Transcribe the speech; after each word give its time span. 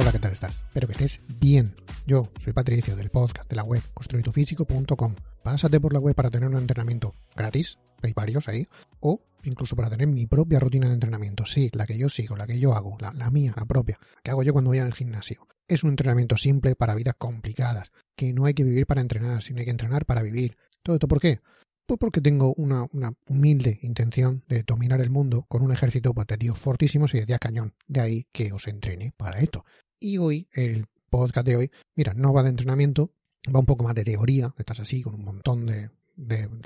Hola, 0.00 0.12
¿qué 0.12 0.18
tal 0.18 0.32
estás? 0.32 0.64
Espero 0.66 0.86
que 0.86 0.94
estés 0.94 1.20
bien. 1.38 1.74
Yo 2.06 2.32
soy 2.42 2.54
Patricio 2.54 2.96
del 2.96 3.10
podcast 3.10 3.46
de 3.50 3.54
la 3.54 3.64
web 3.64 3.82
construitufísico.com. 3.92 5.14
Pásate 5.42 5.78
por 5.78 5.92
la 5.92 5.98
web 6.00 6.14
para 6.14 6.30
tener 6.30 6.48
un 6.48 6.56
entrenamiento 6.56 7.14
gratis, 7.36 7.78
hay 8.02 8.14
varios 8.14 8.48
ahí, 8.48 8.66
o 9.00 9.20
incluso 9.42 9.76
para 9.76 9.90
tener 9.90 10.06
mi 10.06 10.26
propia 10.26 10.58
rutina 10.58 10.88
de 10.88 10.94
entrenamiento. 10.94 11.44
Sí, 11.44 11.68
la 11.74 11.84
que 11.84 11.98
yo 11.98 12.08
sigo, 12.08 12.34
la 12.34 12.46
que 12.46 12.58
yo 12.58 12.72
hago, 12.72 12.96
la, 12.98 13.30
mía, 13.30 13.52
la 13.54 13.66
propia, 13.66 13.98
la 14.00 14.22
que 14.22 14.30
hago 14.30 14.42
yo 14.42 14.54
cuando 14.54 14.70
voy 14.70 14.78
al 14.78 14.94
gimnasio. 14.94 15.46
Es 15.68 15.84
un 15.84 15.90
entrenamiento 15.90 16.38
simple 16.38 16.74
para 16.76 16.94
vidas 16.94 17.16
complicadas, 17.18 17.92
que 18.16 18.32
no 18.32 18.46
hay 18.46 18.54
que 18.54 18.64
vivir 18.64 18.86
para 18.86 19.02
entrenar, 19.02 19.42
sino 19.42 19.58
hay 19.58 19.66
que 19.66 19.70
entrenar 19.70 20.06
para 20.06 20.22
vivir. 20.22 20.56
¿Todo 20.82 20.96
esto 20.96 21.08
por 21.08 21.20
qué? 21.20 21.40
Pues 21.84 21.98
porque 21.98 22.22
tengo 22.22 22.54
una, 22.54 22.86
humilde 23.28 23.78
intención 23.82 24.44
de 24.48 24.62
dominar 24.62 25.02
el 25.02 25.10
mundo 25.10 25.44
con 25.46 25.60
un 25.60 25.72
ejército 25.72 26.14
pues, 26.14 26.26
de 26.26 26.38
tíos 26.38 26.58
fortísimos 26.58 27.12
y 27.14 27.20
de 27.20 27.38
cañón. 27.38 27.74
De 27.86 28.00
ahí 28.00 28.26
que 28.32 28.50
os 28.50 28.66
entrene 28.66 29.12
para 29.14 29.40
esto. 29.40 29.66
Y 30.02 30.16
hoy, 30.16 30.48
el 30.54 30.86
podcast 31.10 31.46
de 31.46 31.56
hoy, 31.56 31.70
mira, 31.94 32.14
no 32.14 32.32
va 32.32 32.42
de 32.42 32.48
entrenamiento, 32.48 33.12
va 33.54 33.60
un 33.60 33.66
poco 33.66 33.84
más 33.84 33.94
de 33.94 34.02
teoría, 34.02 34.54
estás 34.56 34.80
así, 34.80 35.02
con 35.02 35.14
un 35.14 35.22
montón 35.22 35.66
de, 35.66 35.90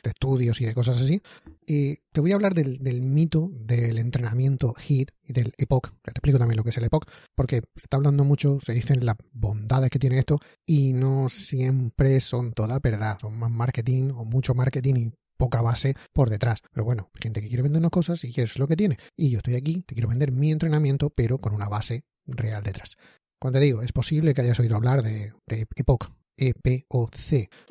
estudios 0.04 0.60
y 0.60 0.66
de 0.66 0.72
cosas 0.72 1.02
así. 1.02 1.20
Y 1.66 1.96
te 2.12 2.20
voy 2.20 2.30
a 2.30 2.36
hablar 2.36 2.54
del, 2.54 2.78
mito 3.02 3.50
del 3.52 3.98
entrenamiento 3.98 4.72
HIIT 4.72 5.10
y 5.24 5.32
del 5.32 5.52
EPOC. 5.58 5.90
Te 6.02 6.12
explico 6.12 6.38
también 6.38 6.58
lo 6.58 6.62
que 6.62 6.70
es 6.70 6.78
el 6.78 6.84
EPOC, 6.84 7.10
porque 7.34 7.62
se 7.74 7.86
está 7.86 7.96
hablando 7.96 8.22
mucho, 8.22 8.60
se 8.64 8.72
dicen 8.72 9.04
las 9.04 9.16
bondades 9.32 9.90
que 9.90 9.98
tiene 9.98 10.20
esto 10.20 10.38
y 10.64 10.92
no 10.92 11.28
siempre 11.28 12.20
son 12.20 12.52
toda 12.52 12.78
verdad. 12.78 13.18
Son 13.20 13.36
más 13.36 13.50
marketing 13.50 14.10
o 14.14 14.24
mucho 14.24 14.54
marketing 14.54 14.94
y 14.94 15.12
poca 15.36 15.60
base 15.60 15.96
por 16.12 16.30
detrás. 16.30 16.60
Pero 16.72 16.84
bueno, 16.84 17.10
gente 17.14 17.42
que 17.42 17.48
quiere 17.48 17.64
vendernos 17.64 17.90
cosas 17.90 18.22
y 18.24 18.40
es 18.40 18.60
lo 18.60 18.68
que 18.68 18.76
tiene. 18.76 18.96
Y 19.16 19.30
yo 19.30 19.38
estoy 19.38 19.56
aquí, 19.56 19.82
te 19.82 19.96
quiero 19.96 20.08
vender 20.08 20.30
mi 20.30 20.52
entrenamiento, 20.52 21.10
pero 21.10 21.38
con 21.38 21.52
una 21.52 21.68
base 21.68 22.04
real 22.26 22.62
detrás. 22.62 22.96
Cuando 23.44 23.58
te 23.58 23.66
digo, 23.66 23.82
es 23.82 23.92
posible 23.92 24.32
que 24.32 24.40
hayas 24.40 24.58
oído 24.58 24.74
hablar 24.74 25.02
de, 25.02 25.34
de 25.46 25.66
EPOC, 25.76 26.10
EPOC, 26.38 27.14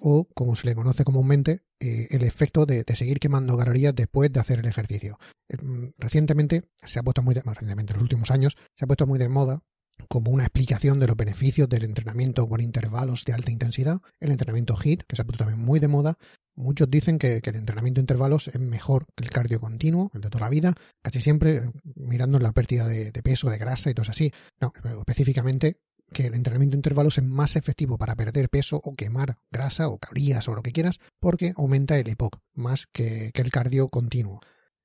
o 0.02 0.28
como 0.36 0.56
se 0.56 0.68
le 0.68 0.76
conoce 0.76 1.04
comúnmente, 1.04 1.62
eh, 1.80 2.10
el 2.12 2.22
efecto 2.22 2.68
de, 2.68 2.84
de 2.84 2.96
seguir 2.96 3.20
quemando 3.20 3.58
calorías 3.58 3.96
después 3.96 4.32
de 4.32 4.40
hacer 4.40 4.60
el 4.60 4.68
ejercicio. 4.68 5.18
Eh, 5.50 5.58
mm, 5.60 5.94
Recientemente 5.98 6.70
se 6.84 7.00
ha 7.00 7.02
puesto 7.02 7.24
muy 7.24 7.34
de, 7.34 7.42
recientemente 7.42 7.94
en 7.94 7.98
los 7.98 8.04
últimos 8.04 8.30
años 8.30 8.56
se 8.78 8.86
ha 8.86 8.88
puesto 8.88 9.08
muy 9.08 9.18
de 9.18 9.30
moda 9.30 9.64
como 10.10 10.30
una 10.30 10.44
explicación 10.44 11.00
de 11.00 11.08
los 11.08 11.18
beneficios 11.18 11.68
del 11.68 11.86
entrenamiento 11.86 12.46
con 12.46 12.62
intervalos 12.62 13.26
de 13.26 13.34
alta 13.34 13.50
intensidad, 13.50 14.00
el 14.20 14.30
entrenamiento 14.30 14.78
HIIT, 14.78 15.04
que 15.08 15.16
se 15.16 15.24
ha 15.24 15.26
puesto 15.26 15.44
también 15.44 15.66
muy 15.66 15.80
de 15.80 15.88
moda. 15.88 16.20
Muchos 16.56 16.90
dicen 16.90 17.18
que, 17.18 17.42
el 17.44 17.56
entrenamiento 17.56 18.00
de 18.00 18.04
intervalos 18.04 18.48
es 18.48 18.60
mejor 18.60 19.06
que 19.16 19.24
el 19.24 19.32
cardio 19.32 19.60
continuo, 19.60 20.12
el 20.14 20.22
de 20.22 20.30
toda 20.30 20.46
la 20.46 20.50
vida, 20.50 20.74
casi 21.02 21.20
siempre 21.20 21.58
eh, 21.58 21.70
mirando 21.96 22.40
la 22.40 22.52
pérdida 22.52 22.88
de, 22.88 23.12
peso, 23.24 23.50
de 23.50 23.58
grasa 23.58 23.90
y 23.90 23.94
todo 23.94 24.10
así. 24.10 24.32
No, 24.60 24.72
específicamente 25.00 25.78
que 26.12 26.28
el 26.28 26.36
entrenamiento 26.36 26.74
de 26.74 26.80
intervalos 26.80 27.18
es 27.18 27.24
más 27.24 27.56
efectivo 27.56 27.98
para 27.98 28.16
perder 28.16 28.50
peso 28.50 28.80
o 28.84 28.94
quemar 28.94 29.38
grasa 29.50 29.88
o 29.88 29.98
calorías 29.98 30.48
o 30.48 30.54
lo 30.54 30.62
que 30.62 30.72
quieras, 30.72 31.00
porque 31.20 31.54
aumenta 31.58 31.98
el 31.98 32.08
EPOC 32.08 32.38
más 32.54 32.86
que, 32.92 33.32
el 33.34 33.52
cardio 33.52 33.88
continuo. 33.88 34.40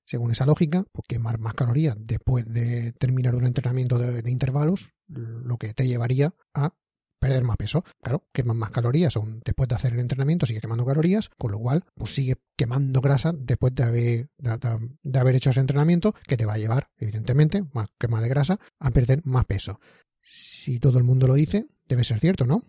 Según 0.07 0.31
esa 0.31 0.47
lógica, 0.47 0.85
pues 0.91 1.07
quemar 1.07 1.39
más 1.39 1.53
calorías 1.53 1.97
después 1.99 2.51
de 2.51 2.93
terminar 2.93 3.35
un 3.35 3.45
entrenamiento 3.45 3.99
de 3.99 4.31
intervalos, 4.31 4.95
lo 5.07 5.59
que 5.59 5.75
te 5.75 5.87
llevaría 5.87 6.33
a 6.55 6.73
perder 7.19 7.45
más 7.45 7.57
peso. 7.57 7.85
Claro, 8.03 8.25
quemas 8.33 8.57
más 8.57 8.71
calorías 8.71 9.17
aún 9.17 9.41
después 9.45 9.69
de 9.69 9.75
hacer 9.75 9.93
el 9.93 10.01
entrenamiento, 10.01 10.47
sigue 10.47 10.61
quemando 10.61 10.85
calorías, 10.85 11.31
con 11.37 11.53
lo 11.53 11.59
cual 11.59 11.85
pues 11.95 12.15
sigue 12.15 12.37
quemando 12.57 13.01
grasa 13.01 13.33
después 13.33 13.75
de 13.75 13.85
haber, 13.85 14.31
de, 14.39 15.19
haber 15.19 15.35
hecho 15.35 15.51
ese 15.51 15.61
entrenamiento, 15.61 16.15
que 16.27 16.37
te 16.37 16.47
va 16.47 16.55
a 16.55 16.59
llevar, 16.59 16.91
evidentemente, 16.99 17.65
más 17.73 17.89
quema 17.99 18.21
de 18.21 18.29
grasa, 18.29 18.59
a 18.79 18.91
perder 18.91 19.23
más 19.25 19.45
peso. 19.45 19.81
Si 20.23 20.79
todo 20.79 20.99
el 20.99 21.05
mundo 21.05 21.27
lo 21.27 21.35
dice, 21.35 21.67
debe 21.89 22.05
ser 22.05 22.21
cierto, 22.21 22.45
¿no? 22.47 22.63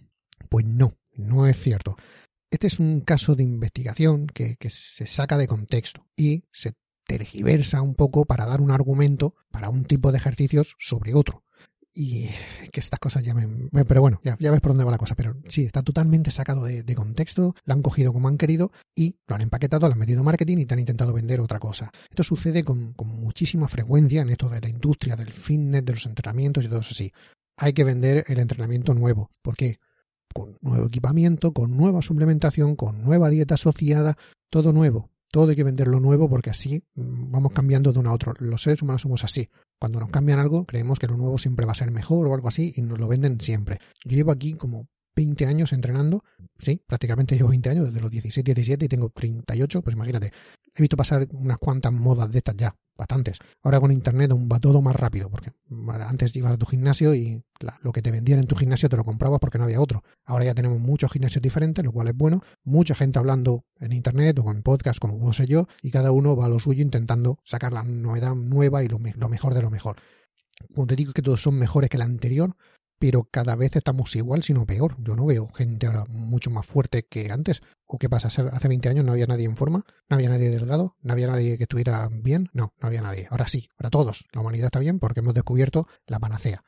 Pues 0.50 0.66
no, 0.66 0.98
no 1.16 1.48
es 1.48 1.60
cierto. 1.60 1.98
Este 2.50 2.68
es 2.68 2.80
un 2.80 3.02
caso 3.02 3.36
de 3.36 3.44
investigación 3.44 4.28
que 4.28 4.58
se 4.70 5.06
saca 5.06 5.38
de 5.38 5.48
contexto 5.48 6.08
y 6.16 6.46
se 6.52 6.74
tergiversa 7.10 7.82
un 7.82 7.96
poco 7.96 8.26
para 8.26 8.46
dar 8.46 8.62
un 8.62 8.70
argumento 8.70 9.34
para 9.50 9.70
un 9.70 9.84
tipo 9.84 10.12
de 10.12 10.20
ejercicios 10.20 10.76
sobre 10.78 11.16
otro. 11.16 11.44
Y 11.94 12.30
que 12.72 12.80
estas 12.80 13.00
cosas 13.00 13.26
ya 13.26 13.34
me... 13.34 13.48
Pero 13.84 14.02
bueno, 14.02 14.22
ya, 14.24 14.38
ya 14.40 14.52
ves 14.52 14.62
por 14.62 14.72
dónde 14.72 14.84
va 14.84 14.92
la 14.92 14.98
cosa. 14.98 15.16
Pero 15.16 15.36
sí, 15.48 15.66
está 15.66 15.82
totalmente 15.82 16.32
sacado 16.32 16.64
de, 16.64 16.96
contexto, 16.96 17.56
lo 17.66 17.74
han 17.74 17.82
cogido 17.82 18.14
como 18.14 18.28
han 18.28 18.38
querido 18.38 18.72
y 18.96 19.18
lo 19.28 19.36
han 19.36 19.42
empaquetado, 19.42 19.88
lo 19.88 19.94
han 19.94 20.00
metido 20.00 20.24
marketing 20.24 20.60
y 20.60 20.66
te 20.66 20.74
han 20.74 20.80
intentado 20.80 21.14
vender 21.14 21.40
otra 21.40 21.60
cosa. 21.60 21.92
Esto 22.10 22.24
sucede 22.24 22.64
con, 22.64 22.94
con 22.94 23.08
muchísima 23.08 23.68
frecuencia 23.68 24.22
en 24.22 24.30
esto 24.30 24.50
de 24.50 24.62
la 24.62 24.70
industria 24.70 25.16
del 25.16 25.32
fitness, 25.32 25.86
de 25.86 25.94
los 25.94 26.06
entrenamientos 26.06 26.64
y 26.66 26.68
todo 26.68 26.82
eso 26.82 26.92
así. 26.92 27.12
Hay 27.58 27.74
que 27.74 27.84
vender 27.84 28.24
el 28.28 28.40
entrenamiento 28.40 28.94
nuevo. 28.94 29.32
¿Por 29.42 29.56
qué? 29.56 29.80
Con 30.34 30.58
nuevo 30.62 30.86
equipamiento, 30.86 31.54
con 31.54 31.76
nueva 31.76 32.02
suplementación, 32.02 32.76
con 32.76 33.02
nueva 33.04 33.30
dieta 33.30 33.56
asociada, 33.56 34.16
todo 34.50 34.72
nuevo. 34.74 35.10
Todo 35.32 35.50
hay 35.50 35.56
que 35.56 35.64
venderlo 35.64 36.00
nuevo 36.00 36.30
porque 36.30 36.50
así 36.50 36.84
mm, 36.96 37.32
vamos 37.32 37.52
cambiando 37.54 37.94
de 37.94 38.00
uno 38.00 38.10
a 38.10 38.14
otro. 38.14 38.34
Los 38.40 38.64
seres 38.64 38.82
humanos 38.82 39.04
somos 39.04 39.24
así. 39.24 39.50
Cuando 39.80 40.00
nos 40.02 40.10
cambian 40.10 40.40
algo, 40.40 40.66
creemos 40.66 41.00
que 41.00 41.08
lo 41.08 41.16
nuevo 41.16 41.38
siempre 41.38 41.66
va 41.66 41.72
a 41.72 41.76
ser 41.76 41.92
mejor 41.92 42.28
o 42.28 42.34
algo 42.34 42.50
así 42.50 42.74
y 42.76 42.82
nos 42.82 43.00
lo 43.00 43.08
venden 43.08 43.40
siempre. 43.40 43.80
Yo 44.04 44.18
llevo 44.18 44.32
aquí 44.32 44.54
como 44.54 44.88
20 45.20 45.46
años 45.46 45.74
entrenando, 45.74 46.22
sí, 46.58 46.82
prácticamente 46.88 47.36
llevo 47.36 47.50
20 47.50 47.70
años, 47.70 47.86
desde 47.88 48.00
los 48.02 48.10
16, 48.10 48.44
17 48.44 48.86
y 48.86 48.88
tengo 48.88 49.10
38, 49.10 49.82
pues 49.82 49.96
imagínate. 49.96 50.32
He 50.76 50.82
visto 50.82 50.96
pasar 50.96 51.28
unas 51.32 51.58
cuantas 51.58 51.92
modas 51.92 52.32
de 52.32 52.38
estas 52.38 52.56
ya, 52.56 52.74
bastantes. 52.98 53.38
Ahora 53.64 53.80
con 53.80 53.92
internet 53.92 54.32
va 54.32 54.60
todo 54.60 54.82
más 54.82 54.96
rápido, 54.96 55.30
porque 55.30 55.52
antes 56.08 56.36
ibas 56.36 56.54
a 56.54 56.58
tu 56.58 56.66
gimnasio 56.66 57.14
y 57.16 57.42
lo 57.82 57.92
que 57.92 58.02
te 58.02 58.12
vendían 58.12 58.40
en 58.40 58.46
tu 58.48 58.56
gimnasio 58.56 58.88
te 58.88 58.96
lo 58.96 59.04
comprabas 59.04 59.40
porque 59.40 59.58
no 59.58 59.66
había 59.66 59.82
otro. 59.82 60.04
Ahora 60.26 60.46
ya 60.46 60.54
tenemos 60.54 60.80
muchos 60.80 61.12
gimnasios 61.12 61.42
diferentes, 61.42 61.84
lo 61.84 61.92
cual 61.92 62.08
es 62.08 62.16
bueno. 62.16 62.42
Mucha 62.64 62.96
gente 62.96 63.20
hablando 63.20 63.66
en 63.80 63.92
internet 63.94 64.38
o 64.40 64.44
con 64.44 64.62
podcast, 64.62 65.00
como 65.00 65.20
puedo 65.20 65.34
ser 65.34 65.48
yo, 65.48 65.68
y 65.82 65.92
cada 65.92 66.12
uno 66.12 66.36
va 66.36 66.46
a 66.46 66.50
lo 66.50 66.60
suyo 66.60 66.82
intentando 66.84 67.40
sacar 67.44 67.74
la 67.74 67.84
novedad 67.84 68.36
nueva 68.36 68.84
y 68.84 68.88
lo, 68.88 69.00
me- 69.00 69.14
lo 69.14 69.28
mejor 69.28 69.54
de 69.56 69.62
lo 69.64 69.70
mejor. 69.72 69.98
Como 70.76 70.88
te 70.88 70.96
digo 70.96 71.14
que 71.14 71.22
todos 71.22 71.42
son 71.42 71.56
mejores 71.56 71.90
que 71.90 71.98
el 71.98 72.04
anterior, 72.04 72.56
pero 73.00 73.24
cada 73.24 73.56
vez 73.56 73.76
estamos 73.76 74.16
igual, 74.16 74.44
sino 74.44 74.66
peor. 74.66 74.96
Yo 75.00 75.16
no 75.16 75.26
veo 75.26 75.48
gente 75.48 75.88
ahora 75.88 76.06
mucho 76.10 76.52
más 76.52 76.66
fuerte 76.66 77.04
que 77.04 77.32
antes. 77.32 77.62
¿O 77.86 77.98
qué 77.98 78.10
pasa? 78.10 78.28
¿Hace 78.28 78.42
hace 78.42 78.68
20 78.68 78.90
años 78.90 79.06
no 79.06 79.14
había 79.14 79.26
nadie 79.26 79.46
en 79.46 79.56
forma? 79.56 79.86
¿No 80.10 80.16
había 80.16 80.30
nadie 80.30 80.50
delgado? 80.50 80.98
¿No 81.02 81.14
había 81.14 81.28
nadie 81.28 81.58
que 81.58 81.64
estuviera 81.64 82.08
bien? 82.12 82.50
No, 82.54 82.74
no 82.80 82.88
había 82.88 83.02
nadie. 83.02 83.28
Ahora 83.32 83.48
sí, 83.48 83.70
ahora 83.78 83.90
todos. 83.90 84.26
La 84.34 84.42
humanidad 84.42 84.66
está 84.66 84.80
bien 84.80 85.00
porque 85.00 85.22
hemos 85.22 85.34
descubierto 85.34 85.88
la 86.06 86.20
panacea. 86.20 86.64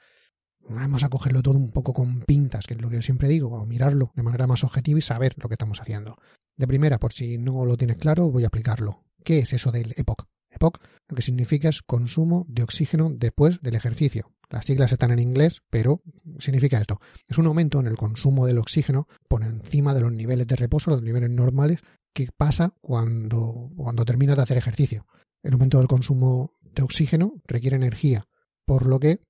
Vamos 0.69 1.03
a 1.03 1.09
cogerlo 1.09 1.41
todo 1.41 1.57
un 1.57 1.71
poco 1.71 1.93
con 1.93 2.21
pinzas, 2.21 2.65
que 2.65 2.75
es 2.75 2.81
lo 2.81 2.89
que 2.89 2.95
yo 2.95 3.01
siempre 3.01 3.27
digo, 3.27 3.49
o 3.49 3.65
mirarlo 3.65 4.11
de 4.15 4.23
manera 4.23 4.47
más 4.47 4.63
objetiva 4.63 4.99
y 4.99 5.01
saber 5.01 5.35
lo 5.37 5.49
que 5.49 5.55
estamos 5.55 5.81
haciendo. 5.81 6.17
De 6.55 6.67
primera, 6.67 6.97
por 6.97 7.13
si 7.13 7.37
no 7.37 7.65
lo 7.65 7.77
tienes 7.77 7.97
claro, 7.97 8.31
voy 8.31 8.43
a 8.43 8.47
explicarlo. 8.47 9.03
¿Qué 9.23 9.39
es 9.39 9.53
eso 9.53 9.71
del 9.71 9.93
EPOC? 9.97 10.27
EPOC 10.51 10.81
lo 11.09 11.15
que 11.15 11.21
significa 11.21 11.69
es 11.69 11.81
consumo 11.81 12.45
de 12.47 12.63
oxígeno 12.63 13.11
después 13.13 13.61
del 13.61 13.75
ejercicio. 13.75 14.31
Las 14.51 14.65
siglas 14.65 14.91
están 14.91 15.11
en 15.11 15.19
inglés, 15.19 15.61
pero 15.69 16.03
significa 16.37 16.77
esto. 16.77 16.99
Es 17.27 17.37
un 17.37 17.47
aumento 17.47 17.79
en 17.79 17.87
el 17.87 17.95
consumo 17.95 18.45
del 18.45 18.57
oxígeno 18.57 19.07
por 19.29 19.43
encima 19.43 19.93
de 19.93 20.01
los 20.01 20.11
niveles 20.11 20.45
de 20.45 20.57
reposo, 20.57 20.91
los 20.91 21.01
niveles 21.01 21.29
normales, 21.29 21.79
que 22.13 22.27
pasa 22.35 22.75
cuando, 22.81 23.71
cuando 23.77 24.03
terminas 24.03 24.35
de 24.35 24.43
hacer 24.43 24.57
ejercicio. 24.57 25.07
El 25.41 25.53
aumento 25.53 25.77
del 25.77 25.87
consumo 25.87 26.53
de 26.59 26.83
oxígeno 26.83 27.41
requiere 27.47 27.77
energía, 27.77 28.27
por 28.65 28.85
lo 28.85 28.99
que 28.99 29.21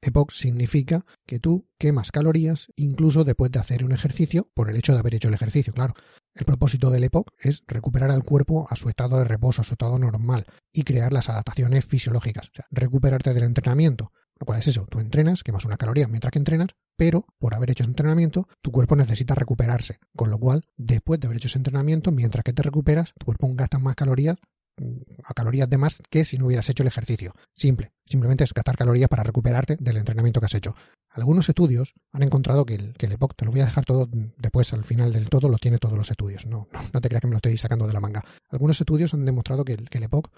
EPOC 0.00 0.32
significa 0.32 1.04
que 1.26 1.40
tú 1.40 1.68
quemas 1.78 2.10
calorías 2.10 2.68
incluso 2.76 3.24
después 3.24 3.52
de 3.52 3.58
hacer 3.58 3.84
un 3.84 3.92
ejercicio 3.92 4.48
por 4.54 4.70
el 4.70 4.76
hecho 4.76 4.94
de 4.94 5.00
haber 5.00 5.14
hecho 5.14 5.28
el 5.28 5.34
ejercicio, 5.34 5.74
claro. 5.74 5.92
El 6.34 6.46
propósito 6.46 6.90
del 6.90 7.04
EPOC 7.04 7.32
es 7.38 7.64
recuperar 7.66 8.10
al 8.10 8.24
cuerpo 8.24 8.66
a 8.70 8.76
su 8.76 8.88
estado 8.88 9.18
de 9.18 9.24
reposo, 9.24 9.60
a 9.60 9.64
su 9.64 9.74
estado 9.74 9.98
normal 9.98 10.46
y 10.72 10.84
crear 10.84 11.12
las 11.12 11.28
adaptaciones 11.28 11.84
fisiológicas, 11.84 12.48
o 12.48 12.54
sea, 12.54 12.66
recuperarte 12.70 13.34
del 13.34 13.42
entrenamiento. 13.44 14.12
Lo 14.40 14.46
cual 14.46 14.58
es 14.58 14.66
eso, 14.68 14.86
tú 14.88 15.00
entrenas, 15.00 15.44
quemas 15.44 15.66
una 15.66 15.76
caloría 15.76 16.08
mientras 16.08 16.32
que 16.32 16.38
entrenas, 16.38 16.70
pero 16.96 17.26
por 17.38 17.54
haber 17.54 17.70
hecho 17.70 17.82
ese 17.82 17.90
entrenamiento, 17.90 18.48
tu 18.62 18.72
cuerpo 18.72 18.96
necesita 18.96 19.34
recuperarse. 19.34 19.98
Con 20.16 20.30
lo 20.30 20.38
cual, 20.38 20.64
después 20.78 21.20
de 21.20 21.26
haber 21.26 21.36
hecho 21.36 21.48
ese 21.48 21.58
entrenamiento, 21.58 22.10
mientras 22.10 22.42
que 22.42 22.54
te 22.54 22.62
recuperas, 22.62 23.12
tu 23.18 23.26
cuerpo 23.26 23.50
gasta 23.52 23.78
más 23.78 23.94
calorías 23.96 24.38
mm, 24.78 25.02
a 25.24 25.34
calorías 25.34 25.68
de 25.68 25.76
más 25.76 26.02
que 26.08 26.24
si 26.24 26.38
no 26.38 26.46
hubieras 26.46 26.70
hecho 26.70 26.82
el 26.82 26.86
ejercicio. 26.86 27.34
Simple. 27.54 27.92
Simplemente 28.06 28.42
es 28.44 28.54
gastar 28.54 28.78
calorías 28.78 29.10
para 29.10 29.24
recuperarte 29.24 29.76
del 29.78 29.98
entrenamiento 29.98 30.40
que 30.40 30.46
has 30.46 30.54
hecho. 30.54 30.74
Algunos 31.10 31.46
estudios 31.50 31.92
han 32.10 32.22
encontrado 32.22 32.64
que 32.64 32.76
el, 32.76 32.94
el 32.98 33.12
EPOC, 33.12 33.34
te 33.36 33.44
lo 33.44 33.50
voy 33.50 33.60
a 33.60 33.66
dejar 33.66 33.84
todo 33.84 34.08
después, 34.38 34.72
al 34.72 34.84
final 34.84 35.12
del 35.12 35.28
todo, 35.28 35.50
lo 35.50 35.58
tiene 35.58 35.76
todos 35.76 35.98
los 35.98 36.10
estudios. 36.10 36.46
No, 36.46 36.66
no, 36.94 37.00
te 37.02 37.08
creas 37.08 37.20
que 37.20 37.26
me 37.26 37.32
lo 37.32 37.38
estoy 37.38 37.58
sacando 37.58 37.86
de 37.86 37.92
la 37.92 38.00
manga. 38.00 38.24
Algunos 38.48 38.80
estudios 38.80 39.12
han 39.12 39.26
demostrado 39.26 39.66
que 39.66 39.74
el, 39.74 39.90
que 39.90 39.98
el 39.98 40.04
EPOC 40.04 40.30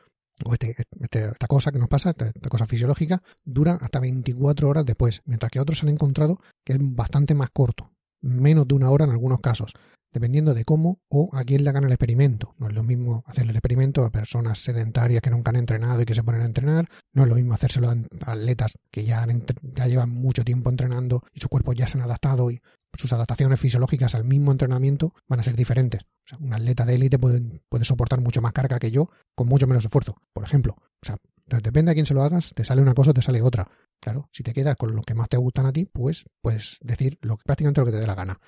o 0.45 0.53
este, 0.53 0.75
este, 1.01 1.25
esta 1.27 1.47
cosa 1.47 1.73
que 1.73 1.79
nos 1.79 1.89
pasa, 1.89 2.11
esta, 2.11 2.49
cosa 2.49 2.67
fisiológica, 2.67 3.23
dura 3.45 3.79
hasta 3.81 4.01
24 4.01 4.69
horas 4.69 4.85
después, 4.85 5.23
mientras 5.25 5.51
que 5.51 5.61
otros 5.61 5.83
han 5.83 5.91
encontrado 5.91 6.39
que 6.65 6.75
es 6.75 6.79
bastante 6.81 7.35
más 7.35 7.51
corto, 7.51 7.93
menos 8.21 8.67
de 8.69 8.75
una 8.75 8.91
hora 8.91 9.05
en 9.05 9.11
algunos 9.11 9.41
casos, 9.41 9.73
dependiendo 10.13 10.55
de 10.55 10.65
cómo 10.65 11.01
o 11.09 11.31
a 11.33 11.45
quién 11.45 11.65
le 11.65 11.71
hagan 11.71 11.85
el 11.85 11.93
experimento. 11.93 12.55
No 12.59 12.69
es 12.69 12.75
lo 12.75 12.83
mismo 12.83 13.25
hacer 13.27 13.45
el 13.45 13.51
experimento 13.51 14.05
a 14.05 14.11
personas 14.11 14.59
sedentarias 14.59 15.23
que 15.23 15.31
nunca 15.31 15.51
han 15.51 15.57
entrenado 15.57 16.03
y 16.03 16.05
que 16.05 16.15
se 16.15 16.23
ponen 16.23 16.43
a 16.43 16.47
entrenar, 16.47 16.87
no 17.13 17.23
es 17.23 17.29
lo 17.29 17.35
mismo 17.35 17.55
hacérselo 17.55 17.89
a 17.89 18.33
atletas 18.33 18.73
que 18.91 19.05
ya, 19.05 19.27
ya 19.75 19.87
llevan 19.87 20.11
mucho 20.11 20.45
tiempo 20.45 20.71
entrenando 20.71 21.23
y 21.33 21.41
su 21.41 21.49
cuerpo 21.49 21.73
ya 21.73 21.87
se 21.87 21.99
han 21.99 22.05
adaptado 22.05 22.51
y 22.51 22.61
sus 22.95 23.13
adaptaciones 23.13 23.59
fisiológicas 23.59 24.15
al 24.15 24.25
mismo 24.25 24.53
entrenamiento 24.53 25.15
van 25.29 25.41
a 25.41 25.43
ser 25.43 25.57
diferentes. 25.57 26.03
Un 26.41 26.55
atleta 26.55 26.85
de 26.85 26.95
élite 26.95 27.19
puede, 27.19 27.63
puede 27.69 27.85
soportar 27.85 28.21
mucho 28.21 28.41
más 28.41 28.53
carga 28.53 28.79
que 28.79 28.91
yo 28.91 29.11
con 29.35 29.49
mucho 29.49 29.67
menos 29.67 29.85
esfuerzo, 29.85 30.17
por 30.33 30.45
ejemplo. 30.45 30.77
O 30.79 31.07
sea, 31.07 31.17
depende 31.47 31.91
de 31.91 31.95
quién 31.95 32.07
se 32.07 32.15
lo 32.15 32.23
hagas, 32.23 32.53
te 32.55 32.65
sale 32.65 32.83
una 32.83 32.95
cosa 32.95 33.11
o 33.11 33.15
te 33.15 33.23
sale 33.23 33.43
otra. 33.43 33.69
Claro, 34.01 34.29
si 34.33 34.43
te 34.43 34.53
quedas 34.53 34.77
con 34.77 34.95
lo 34.95 35.03
que 35.03 35.15
más 35.15 35.29
te 35.29 35.37
gustan 35.37 35.67
a 35.67 35.73
ti, 35.73 35.85
pues 35.85 36.25
puedes 36.41 36.79
decir 36.83 37.19
lo, 37.23 37.37
prácticamente 37.37 37.81
lo 37.81 37.87
que 37.87 37.93
te 37.93 38.01
dé 38.01 38.07
la 38.07 38.15
gana. 38.15 38.41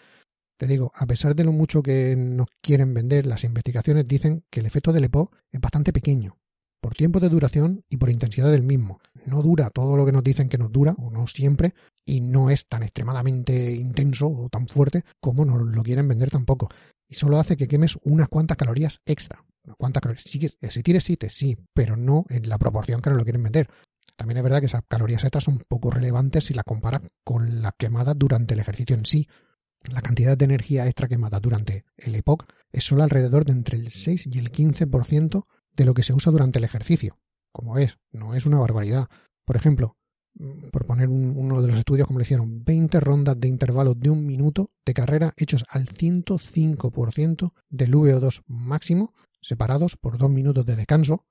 Te 0.57 0.67
digo, 0.67 0.93
a 0.95 1.07
pesar 1.07 1.35
de 1.35 1.45
lo 1.45 1.53
mucho 1.53 1.83
que 1.83 2.15
nos 2.17 2.47
quieren 2.61 2.95
vender, 2.95 3.27
las 3.27 3.45
investigaciones 3.45 4.07
dicen 4.07 4.45
que 4.51 4.61
el 4.61 4.67
efecto 4.67 4.93
del 4.93 5.05
EPO 5.05 5.31
es 5.51 5.61
bastante 5.61 5.93
pequeño, 5.93 6.39
por 6.81 6.95
tiempo 6.95 7.19
de 7.19 7.29
duración 7.29 7.85
y 7.89 7.97
por 7.97 8.11
intensidad 8.11 8.51
del 8.51 8.63
mismo. 8.63 9.01
No 9.27 9.43
dura 9.43 9.71
todo 9.71 9.97
lo 9.97 10.05
que 10.05 10.13
nos 10.13 10.23
dicen 10.23 10.49
que 10.49 10.59
nos 10.59 10.73
dura, 10.73 10.95
o 10.99 11.11
no 11.11 11.27
siempre, 11.27 11.75
y 12.05 12.21
no 12.21 12.51
es 12.51 12.67
tan 12.67 12.83
extremadamente 12.83 13.73
intenso 13.73 14.29
o 14.29 14.49
tan 14.49 14.69
fuerte 14.69 15.05
como 15.21 15.45
nos 15.45 15.63
lo 15.63 15.83
quieren 15.83 16.09
vender 16.09 16.31
tampoco. 16.31 16.69
Y 17.09 17.15
solo 17.15 17.39
hace 17.39 17.57
que 17.57 17.69
quemes 17.69 17.99
unas 18.03 18.29
cuantas 18.29 18.57
calorías 18.57 19.01
extra. 19.05 19.45
¿Cuántas 19.79 20.03
calorías? 20.03 20.25
Sí, 20.25 20.41
si 20.69 20.83
tienes 20.83 21.05
sí, 21.05 21.17
sí, 21.29 21.57
pero 21.73 21.97
no 21.97 22.25
en 22.29 22.49
la 22.49 22.59
proporción 22.59 23.01
que 23.01 23.11
nos 23.11 23.19
lo 23.19 23.25
quieren 23.25 23.43
vender. 23.43 23.69
También 24.17 24.39
es 24.39 24.45
verdad 24.45 24.61
que 24.61 24.67
esas 24.67 24.83
calorías 24.87 25.25
extras 25.25 25.45
son 25.45 25.63
poco 25.69 25.91
relevantes 25.91 26.45
si 26.45 26.55
las 26.55 26.65
comparas 26.65 27.03
con 27.25 27.63
la 27.63 27.73
quemada 27.73 28.15
durante 28.15 28.55
el 28.55 28.61
ejercicio 28.61 28.95
en 28.95 29.07
sí. 29.07 29.29
La 29.83 30.03
cantidad 30.03 30.37
de 30.37 30.45
energía 30.45 30.87
extra 30.87 31.09
quemada 31.09 31.41
durante 31.41 31.85
el 31.97 32.15
EPOC 32.15 32.47
es 32.73 32.85
solo 32.85 33.03
alrededor 33.03 33.45
de 33.45 33.53
entre 33.53 33.79
el 33.79 33.91
6 33.91 34.29
y 34.29 34.39
el 34.39 34.51
15% 34.51 35.47
de 35.73 35.85
lo 35.85 35.95
que 35.95 36.03
se 36.03 36.15
usa 36.15 36.33
durante 36.33 36.59
el 36.59 36.65
ejercicio. 36.65 37.19
Como 37.55 37.79
es, 37.79 37.97
no 38.13 38.35
es 38.35 38.45
una 38.45 38.59
barbaridad. 38.59 39.09
Por 39.47 39.57
ejemplo, 39.57 39.97
Mm, 40.37 40.71
por 40.71 40.85
poner 40.85 41.09
uno 41.09 41.63
de 41.63 41.69
los 41.69 41.79
estudios 41.79 42.09
como 42.09 42.19
le 42.19 42.25
hicieron, 42.25 42.65
20 42.65 42.99
rondas 42.99 43.39
de 43.39 43.47
intervalos 43.47 43.99
de 44.01 44.11
un 44.11 44.27
minuto 44.27 44.73
de 44.85 44.93
carrera 44.93 45.33
hechos 45.37 45.65
al 45.69 45.87
105% 45.87 47.53
del 47.69 47.95
VO2 47.95 48.43
máximo, 48.49 49.15
separados 49.41 49.97
por 49.97 50.19
dos 50.19 50.31
minutos 50.31 50.67
de 50.67 50.75
descanso, 50.75 51.25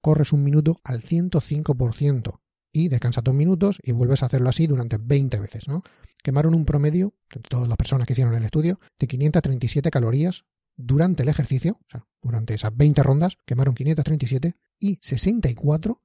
corres 0.00 0.32
un 0.32 0.42
minuto 0.42 0.80
al 0.82 1.02
105% 1.02 2.40
y 2.72 2.88
descansas 2.88 3.22
dos 3.22 3.34
minutos 3.34 3.78
y 3.82 3.92
vuelves 3.92 4.22
a 4.22 4.26
hacerlo 4.26 4.48
así 4.48 4.66
durante 4.66 4.98
20 4.98 5.38
veces, 5.38 5.68
¿no? 5.68 5.82
Quemaron 6.22 6.54
un 6.54 6.64
promedio, 6.64 7.14
de 7.32 7.40
todas 7.40 7.68
las 7.68 7.76
personas 7.76 8.08
que 8.08 8.14
hicieron 8.14 8.34
el 8.34 8.44
estudio, 8.44 8.80
de 8.98 9.06
537 9.06 9.90
calorías 9.90 10.44
durante 10.76 11.22
el 11.22 11.28
ejercicio, 11.28 11.78
o 11.80 11.86
sea, 11.88 12.06
durante 12.20 12.54
esas 12.54 12.76
20 12.76 13.02
rondas, 13.04 13.38
quemaron 13.46 13.74
537 13.74 14.56
y 14.78 14.98
64 15.00 16.02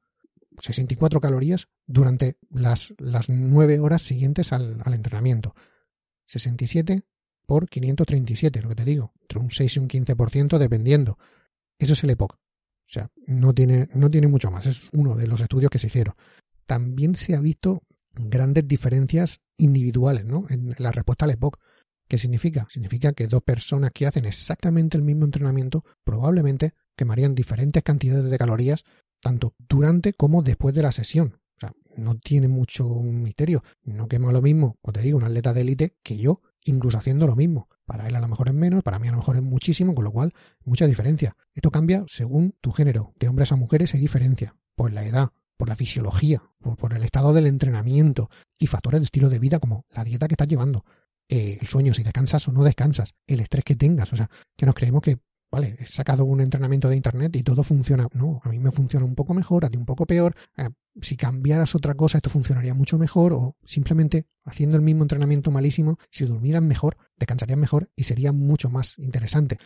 64 0.61 1.19
calorías 1.19 1.67
durante 1.85 2.37
las, 2.49 2.93
las 2.97 3.29
9 3.29 3.79
horas 3.79 4.01
siguientes 4.01 4.53
al, 4.53 4.81
entrenamiento. 4.93 5.55
67 6.27 7.03
por 7.45 7.67
537, 7.67 8.61
lo 8.61 8.69
que 8.69 8.75
te 8.75 8.85
digo, 8.85 9.13
entre 9.21 9.39
un 9.39 9.51
6 9.51 9.75
y 9.75 9.79
un 9.79 9.87
15% 9.87 10.57
dependiendo. 10.57 11.17
Eso 11.77 11.93
es 11.93 12.03
el 12.03 12.11
EPOC. 12.11 12.33
O 12.33 12.39
sea, 12.93 13.11
no 13.27 13.53
tiene, 13.53 13.89
no 13.93 14.09
tiene 14.09 14.27
mucho 14.27 14.51
más. 14.51 14.65
Es 14.65 14.89
uno 14.93 15.15
de 15.15 15.27
los 15.27 15.41
estudios 15.41 15.69
que 15.69 15.79
se 15.79 15.87
hicieron. 15.87 16.15
También 16.65 17.15
se 17.15 17.35
ha 17.35 17.39
visto 17.39 17.83
grandes 18.13 18.67
diferencias 18.67 19.41
individuales 19.57 20.25
¿no? 20.25 20.45
en 20.49 20.75
la 20.77 20.91
respuesta 20.91 21.25
al 21.25 21.31
EPOC. 21.31 21.59
¿Qué 22.07 22.17
significa? 22.17 22.67
Significa 22.69 23.13
que 23.13 23.27
dos 23.27 23.41
personas 23.43 23.91
que 23.91 24.05
hacen 24.05 24.25
exactamente 24.25 24.97
el 24.97 25.03
mismo 25.03 25.25
entrenamiento 25.25 25.83
probablemente 26.03 26.73
quemarían 26.95 27.35
diferentes 27.35 27.81
cantidades 27.83 28.29
de 28.29 28.37
calorías 28.37 28.83
tanto 29.19 29.55
durante 29.57 30.13
como 30.13 30.43
después 30.43 30.75
de 30.75 30.83
la 30.83 30.91
sesión. 30.91 31.39
O 31.57 31.59
sea, 31.59 31.73
no 31.95 32.15
tiene 32.17 32.47
mucho 32.47 32.85
misterio. 33.01 33.63
No 33.83 34.07
quema 34.07 34.31
lo 34.31 34.41
mismo, 34.41 34.77
o 34.81 34.91
te 34.91 35.01
digo, 35.01 35.17
un 35.17 35.23
atleta 35.23 35.53
de 35.53 35.61
élite 35.61 35.97
que 36.03 36.17
yo, 36.17 36.41
incluso 36.65 36.97
haciendo 36.97 37.25
lo 37.25 37.35
mismo. 37.35 37.69
Para 37.85 38.07
él 38.07 38.15
a 38.15 38.19
lo 38.19 38.27
mejor 38.27 38.49
es 38.49 38.53
menos, 38.53 38.83
para 38.83 38.99
mí 38.99 39.07
a 39.07 39.11
lo 39.11 39.17
mejor 39.17 39.37
es 39.37 39.41
muchísimo, 39.41 39.95
con 39.95 40.03
lo 40.03 40.11
cual 40.11 40.33
mucha 40.65 40.85
diferencia. 40.87 41.35
Esto 41.53 41.71
cambia 41.71 42.03
según 42.07 42.55
tu 42.61 42.71
género. 42.71 43.13
De 43.17 43.27
hombres 43.27 43.51
a 43.51 43.55
mujeres 43.55 43.93
hay 43.93 44.01
diferencia. 44.01 44.55
Por 44.75 44.91
la 44.91 45.05
edad, 45.05 45.31
por 45.57 45.69
la 45.69 45.75
fisiología, 45.75 46.43
por, 46.77 46.93
el 46.93 47.03
estado 47.03 47.33
del 47.33 47.47
entrenamiento 47.47 48.29
y 48.57 48.67
factores 48.67 49.01
de 49.01 49.05
estilo 49.05 49.29
de 49.29 49.39
vida 49.39 49.59
como 49.59 49.85
la 49.91 50.03
dieta 50.03 50.27
que 50.27 50.33
estás 50.33 50.47
llevando, 50.47 50.83
eh, 51.33 51.57
el 51.59 51.67
sueño, 51.67 51.95
si 51.95 52.03
descansas 52.03 52.47
o 52.47 52.51
no 52.51 52.63
descansas, 52.63 53.15
el 53.25 53.39
estrés 53.39 53.63
que 53.63 53.75
tengas. 53.75 54.13
O 54.13 54.15
sea, 54.15 54.29
que 54.55 54.67
nos 54.67 54.75
creemos 54.75 55.01
que 55.01 55.17
vale, 55.51 55.75
he 55.79 55.87
sacado 55.87 56.25
un 56.25 56.41
entrenamiento 56.41 56.89
de 56.89 56.95
internet 56.95 57.35
y 57.35 57.41
todo 57.41 57.63
funciona. 57.63 58.07
No, 58.13 58.39
a 58.43 58.49
mí 58.49 58.59
me 58.59 58.69
funciona 58.69 59.03
un 59.03 59.15
poco 59.15 59.33
mejor, 59.33 59.65
a 59.65 59.69
ti 59.69 59.77
un 59.77 59.85
poco 59.85 60.05
peor. 60.05 60.35
Eh, 60.57 60.69
si 61.01 61.17
cambiaras 61.17 61.73
otra 61.73 61.95
cosa, 61.95 62.19
esto 62.19 62.29
funcionaría 62.29 62.75
mucho 62.75 62.99
mejor. 62.99 63.33
O 63.33 63.55
simplemente 63.63 64.27
haciendo 64.45 64.77
el 64.77 64.83
mismo 64.83 65.01
entrenamiento 65.01 65.49
malísimo, 65.49 65.97
si 66.11 66.25
durmieran 66.25 66.67
mejor, 66.67 66.97
descansarían 67.17 67.59
mejor 67.59 67.89
y 67.95 68.03
sería 68.03 68.31
mucho 68.31 68.69
más 68.69 68.99
interesante. 68.99 69.57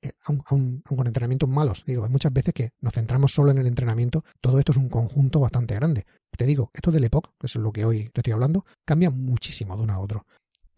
Eh, 0.00 0.10
aun, 0.24 0.82
con 0.82 1.06
entrenamientos 1.06 1.48
malos. 1.48 1.84
Digo, 1.86 2.04
hay 2.04 2.10
muchas 2.10 2.32
veces 2.32 2.52
que 2.52 2.70
nos 2.80 2.94
centramos 2.94 3.32
solo 3.32 3.52
en 3.52 3.58
el 3.58 3.68
entrenamiento. 3.68 4.24
Todo 4.40 4.58
esto 4.58 4.72
es 4.72 4.78
un 4.78 4.88
conjunto 4.88 5.38
bastante 5.38 5.76
grande. 5.76 6.04
Te 6.36 6.46
digo, 6.46 6.70
esto 6.74 6.90
del 6.90 7.04
EPOC, 7.04 7.34
que 7.38 7.46
es 7.46 7.54
lo 7.54 7.70
que 7.70 7.84
hoy 7.84 8.10
te 8.12 8.20
estoy 8.20 8.32
hablando, 8.32 8.64
cambia 8.84 9.10
muchísimo 9.10 9.76
de 9.76 9.84
uno 9.84 9.92
a 9.92 10.00
otro. 10.00 10.26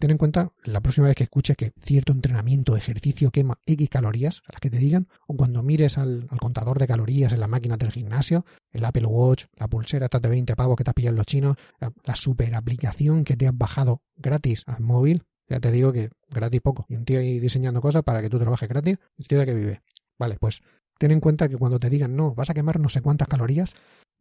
Ten 0.04 0.10
en 0.10 0.18
cuenta 0.18 0.52
la 0.64 0.82
próxima 0.82 1.06
vez 1.06 1.16
que 1.16 1.22
escuches 1.22 1.56
que 1.56 1.72
cierto 1.80 2.12
entrenamiento, 2.12 2.76
ejercicio 2.76 3.30
quema 3.30 3.58
X 3.64 3.88
calorías, 3.88 4.42
a 4.46 4.52
las 4.52 4.60
que 4.60 4.68
te 4.68 4.76
digan, 4.76 5.08
o 5.26 5.34
cuando 5.34 5.62
mires 5.62 5.96
al, 5.96 6.26
contador 6.42 6.78
de 6.78 6.86
calorías 6.86 7.32
en 7.32 7.40
la 7.40 7.48
máquina 7.48 7.78
del 7.78 7.90
gimnasio, 7.90 8.44
el 8.70 8.84
Apple 8.84 9.06
Watch, 9.06 9.46
la 9.56 9.66
pulsera 9.66 10.04
esta 10.04 10.20
de 10.20 10.28
20 10.28 10.56
pavos 10.56 10.76
que 10.76 10.84
te 10.84 10.92
pillan 10.92 11.16
los 11.16 11.24
chinos, 11.24 11.56
la, 11.80 12.16
super 12.16 12.54
aplicación 12.54 13.24
que 13.24 13.34
te 13.34 13.46
has 13.48 13.56
bajado 13.56 14.02
gratis 14.14 14.64
al 14.66 14.82
móvil, 14.82 15.22
ya 15.48 15.58
te 15.58 15.72
digo 15.72 15.90
que 15.90 16.10
gratis 16.28 16.60
poco. 16.60 16.84
Y 16.90 16.96
un 16.96 17.06
tío 17.06 17.20
ahí 17.20 17.38
diseñando 17.38 17.80
cosas 17.80 18.02
para 18.02 18.20
que 18.20 18.28
tú 18.28 18.38
trabajes 18.38 18.68
gratis, 18.68 18.98
es 19.16 19.26
tío 19.26 19.38
de 19.38 19.46
que 19.46 19.54
vive. 19.54 19.80
Vale, 20.18 20.36
pues 20.38 20.60
ten 20.98 21.12
en 21.12 21.20
cuenta 21.20 21.48
que 21.48 21.56
cuando 21.56 21.80
te 21.80 21.88
digan 21.88 22.14
no, 22.14 22.34
vas 22.34 22.50
a 22.50 22.54
quemar 22.54 22.78
no 22.78 22.90
sé 22.90 23.00
cuántas 23.00 23.26
calorías, 23.26 23.74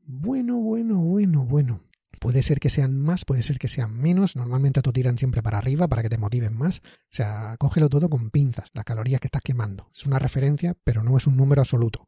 bueno, 0.05 0.55
bueno, 0.55 0.99
bueno, 0.99 1.45
bueno. 1.45 1.81
Puede 2.23 2.41
ser 2.41 2.61
que 2.61 2.69
sean 2.69 2.97
más, 2.97 3.25
puede 3.25 3.43
ser 3.43 3.59
que 3.59 3.67
sean 3.67 3.97
menos. 3.97 4.37
Normalmente 4.37 4.81
te 4.81 4.93
tiran 4.93 5.17
siempre 5.17 5.43
para 5.43 5.57
arriba 5.57 5.89
para 5.89 6.01
que 6.01 6.07
te 6.07 6.17
motiven 6.17 6.57
más. 6.57 6.79
O 6.81 7.09
sea, 7.09 7.57
cógelo 7.59 7.89
todo 7.89 8.09
con 8.09 8.29
pinzas, 8.29 8.69
las 8.71 8.85
calorías 8.85 9.19
que 9.19 9.27
estás 9.27 9.41
quemando. 9.41 9.89
Es 9.93 10.05
una 10.05 10.19
referencia, 10.19 10.73
pero 10.85 11.03
no 11.03 11.17
es 11.17 11.27
un 11.27 11.35
número 11.35 11.61
absoluto. 11.61 12.07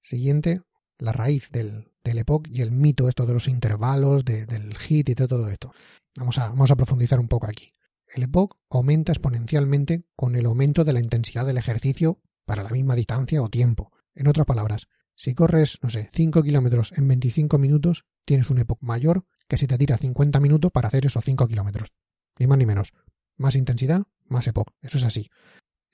Siguiente, 0.00 0.60
la 0.98 1.10
raíz 1.10 1.50
del, 1.50 1.90
del 2.04 2.18
EPOC 2.18 2.46
y 2.46 2.62
el 2.62 2.70
mito 2.70 3.08
esto 3.08 3.26
de 3.26 3.32
los 3.32 3.48
intervalos, 3.48 4.24
del 4.24 4.72
HIT 4.88 5.08
y 5.08 5.14
de 5.14 5.26
todo 5.26 5.48
esto. 5.48 5.74
Vamos 6.16 6.38
a, 6.38 6.50
vamos 6.50 6.70
a 6.70 6.76
profundizar 6.76 7.18
un 7.18 7.26
poco 7.26 7.48
aquí. 7.48 7.72
El 8.06 8.22
EPOC 8.22 8.56
aumenta 8.70 9.10
exponencialmente 9.10 10.04
con 10.14 10.36
el 10.36 10.46
aumento 10.46 10.84
de 10.84 10.92
la 10.92 11.00
intensidad 11.00 11.44
del 11.44 11.58
ejercicio 11.58 12.20
para 12.44 12.62
la 12.62 12.70
misma 12.70 12.94
distancia 12.94 13.42
o 13.42 13.48
tiempo. 13.48 13.90
En 14.14 14.28
otras 14.28 14.46
palabras, 14.46 14.86
si 15.20 15.34
corres, 15.34 15.78
no 15.82 15.90
sé, 15.90 16.08
5 16.14 16.42
kilómetros 16.42 16.94
en 16.96 17.06
25 17.06 17.58
minutos, 17.58 18.06
tienes 18.24 18.48
un 18.48 18.58
EPOC 18.58 18.80
mayor 18.80 19.26
que 19.48 19.58
si 19.58 19.66
te 19.66 19.76
tira 19.76 19.98
50 19.98 20.40
minutos 20.40 20.72
para 20.72 20.88
hacer 20.88 21.04
esos 21.04 21.22
5 21.22 21.46
kilómetros. 21.46 21.92
Ni 22.38 22.46
más 22.46 22.56
ni 22.56 22.64
menos. 22.64 22.94
Más 23.36 23.54
intensidad, 23.54 24.02
más 24.28 24.46
EPOC. 24.46 24.72
Eso 24.80 24.96
es 24.96 25.04
así. 25.04 25.28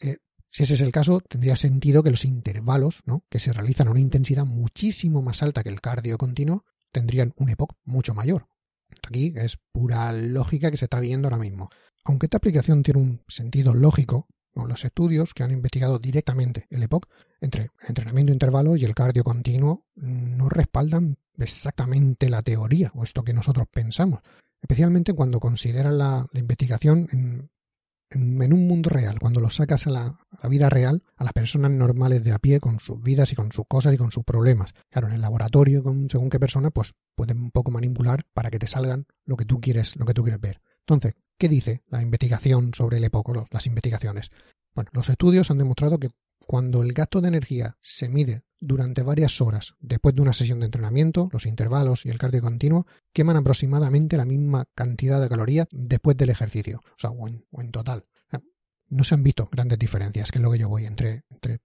Eh, 0.00 0.18
si 0.48 0.62
ese 0.62 0.74
es 0.74 0.80
el 0.80 0.92
caso, 0.92 1.20
tendría 1.28 1.56
sentido 1.56 2.04
que 2.04 2.12
los 2.12 2.24
intervalos, 2.24 3.02
¿no? 3.04 3.24
que 3.28 3.40
se 3.40 3.52
realizan 3.52 3.88
a 3.88 3.90
una 3.90 3.98
intensidad 3.98 4.44
muchísimo 4.44 5.22
más 5.22 5.42
alta 5.42 5.64
que 5.64 5.70
el 5.70 5.80
cardio 5.80 6.18
continuo, 6.18 6.64
tendrían 6.92 7.34
un 7.36 7.50
EPOC 7.50 7.74
mucho 7.82 8.14
mayor. 8.14 8.46
Aquí 9.08 9.32
es 9.34 9.58
pura 9.72 10.12
lógica 10.12 10.70
que 10.70 10.76
se 10.76 10.84
está 10.84 11.00
viendo 11.00 11.26
ahora 11.26 11.42
mismo. 11.42 11.68
Aunque 12.04 12.26
esta 12.26 12.36
aplicación 12.36 12.84
tiene 12.84 13.00
un 13.00 13.24
sentido 13.26 13.74
lógico, 13.74 14.28
los 14.64 14.84
estudios 14.84 15.34
que 15.34 15.42
han 15.42 15.52
investigado 15.52 15.98
directamente 15.98 16.66
el 16.70 16.82
EPOC 16.82 17.06
entre 17.40 17.64
el 17.64 17.70
entrenamiento 17.88 18.30
de 18.30 18.36
intervalos 18.36 18.80
y 18.80 18.84
el 18.84 18.94
cardio 18.94 19.22
continuo 19.22 19.84
no 19.96 20.48
respaldan 20.48 21.18
exactamente 21.38 22.30
la 22.30 22.42
teoría 22.42 22.90
o 22.94 23.04
esto 23.04 23.22
que 23.22 23.34
nosotros 23.34 23.66
pensamos, 23.70 24.20
especialmente 24.62 25.12
cuando 25.12 25.40
consideran 25.40 25.98
la, 25.98 26.26
investigación 26.32 27.08
en, 27.12 27.50
un 28.52 28.66
mundo 28.66 28.88
real, 28.88 29.18
cuando 29.18 29.40
lo 29.40 29.50
sacas 29.50 29.86
a 29.86 29.90
la, 29.90 30.18
vida 30.48 30.70
real, 30.70 31.02
a 31.16 31.24
las 31.24 31.32
personas 31.32 31.72
normales 31.72 32.22
de 32.24 32.32
a 32.32 32.38
pie, 32.38 32.60
con 32.60 32.80
sus 32.80 33.02
vidas 33.02 33.32
y 33.32 33.34
con 33.36 33.52
sus 33.52 33.66
cosas 33.68 33.92
y 33.92 33.98
con 33.98 34.12
sus 34.12 34.24
problemas. 34.24 34.72
Claro, 34.90 35.08
en 35.08 35.14
el 35.14 35.20
laboratorio, 35.20 35.82
según 36.08 36.30
qué 36.30 36.38
persona, 36.38 36.70
pues 36.70 36.94
pueden 37.14 37.38
un 37.38 37.50
poco 37.50 37.70
manipular 37.70 38.24
para 38.32 38.50
que 38.50 38.58
te 38.58 38.68
salgan 38.68 39.06
lo 39.24 39.36
que 39.36 39.44
tú 39.44 39.60
quieres, 39.60 39.96
lo 39.96 40.06
que 40.06 40.14
tú 40.14 40.22
quieres 40.22 40.40
ver. 40.40 40.60
Entonces, 40.80 41.14
¿qué 41.38 41.48
dice 41.48 41.82
la 41.88 42.02
investigación 42.02 42.72
sobre 42.74 42.98
el 42.98 43.04
EPOC, 43.04 43.52
las 43.52 43.66
investigaciones? 43.66 44.30
Bueno, 44.74 44.90
los 44.92 45.08
estudios 45.08 45.50
han 45.50 45.58
demostrado 45.58 45.98
que 45.98 46.10
cuando 46.46 46.82
el 46.82 46.92
gasto 46.92 47.20
de 47.20 47.28
energía 47.28 47.76
se 47.80 48.08
mide 48.08 48.42
durante 48.60 49.02
varias 49.02 49.40
horas 49.40 49.74
después 49.80 50.14
de 50.14 50.22
una 50.22 50.32
sesión 50.32 50.60
de 50.60 50.66
entrenamiento, 50.66 51.28
los 51.32 51.46
intervalos 51.46 52.06
y 52.06 52.10
el 52.10 52.18
cardio 52.18 52.42
continuo 52.42 52.86
queman 53.12 53.36
aproximadamente 53.36 54.16
la 54.16 54.24
misma 54.24 54.66
cantidad 54.74 55.20
de 55.20 55.28
calorías 55.28 55.66
después 55.72 56.16
del 56.16 56.30
ejercicio, 56.30 56.82
o 56.84 56.98
sea, 56.98 57.10
o 57.10 57.28
en, 57.28 57.70
total. 57.70 58.04
No 58.88 59.02
se 59.02 59.14
han 59.14 59.24
visto 59.24 59.48
grandes 59.50 59.78
diferencias, 59.78 60.30
que 60.30 60.38
es 60.38 60.42
lo 60.42 60.52
que 60.52 60.58
yo 60.58 60.68
voy 60.68 60.84
entre, 60.84 61.24
entre 61.30 61.58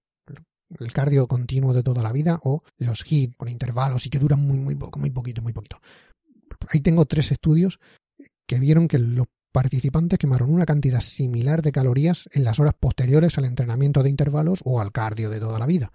el 0.80 0.92
cardio 0.92 1.28
continuo 1.28 1.74
de 1.74 1.84
toda 1.84 2.02
la 2.02 2.12
vida 2.12 2.40
o 2.44 2.64
los 2.78 3.04
HIIT 3.04 3.36
con 3.38 3.50
intervalos 3.50 4.06
y 4.08 4.10
que 4.10 4.18
duran 4.20 4.42
muy, 4.42 4.58
muy 4.58 4.76
poco, 4.76 5.00
muy 5.00 5.12
poquito, 5.12 5.42
muy 5.42 5.54
poquito. 5.54 5.80
Ahí 6.70 6.82
tengo 6.82 7.06
tres 7.06 7.32
estudios 7.32 7.80
que 8.48 8.60
vieron 8.60 8.88
que 8.88 8.98
los 8.98 9.28
participantes 9.52 10.20
quemaron 10.20 10.54
una 10.54 10.66
cantidad 10.66 11.02
similar 11.02 11.62
de 11.62 11.72
calorías 11.72 12.30
en 12.34 12.44
las 12.44 12.60
horas 12.60 12.74
posteriores 12.80 13.38
al 13.38 13.46
entrenamiento 13.46 14.04
de 14.04 14.10
intervalos 14.10 14.60
o 14.64 14.82
al 14.82 14.92
cardio 14.92 15.30
de 15.30 15.40
toda 15.40 15.60
la 15.60 15.66
vida. 15.66 15.92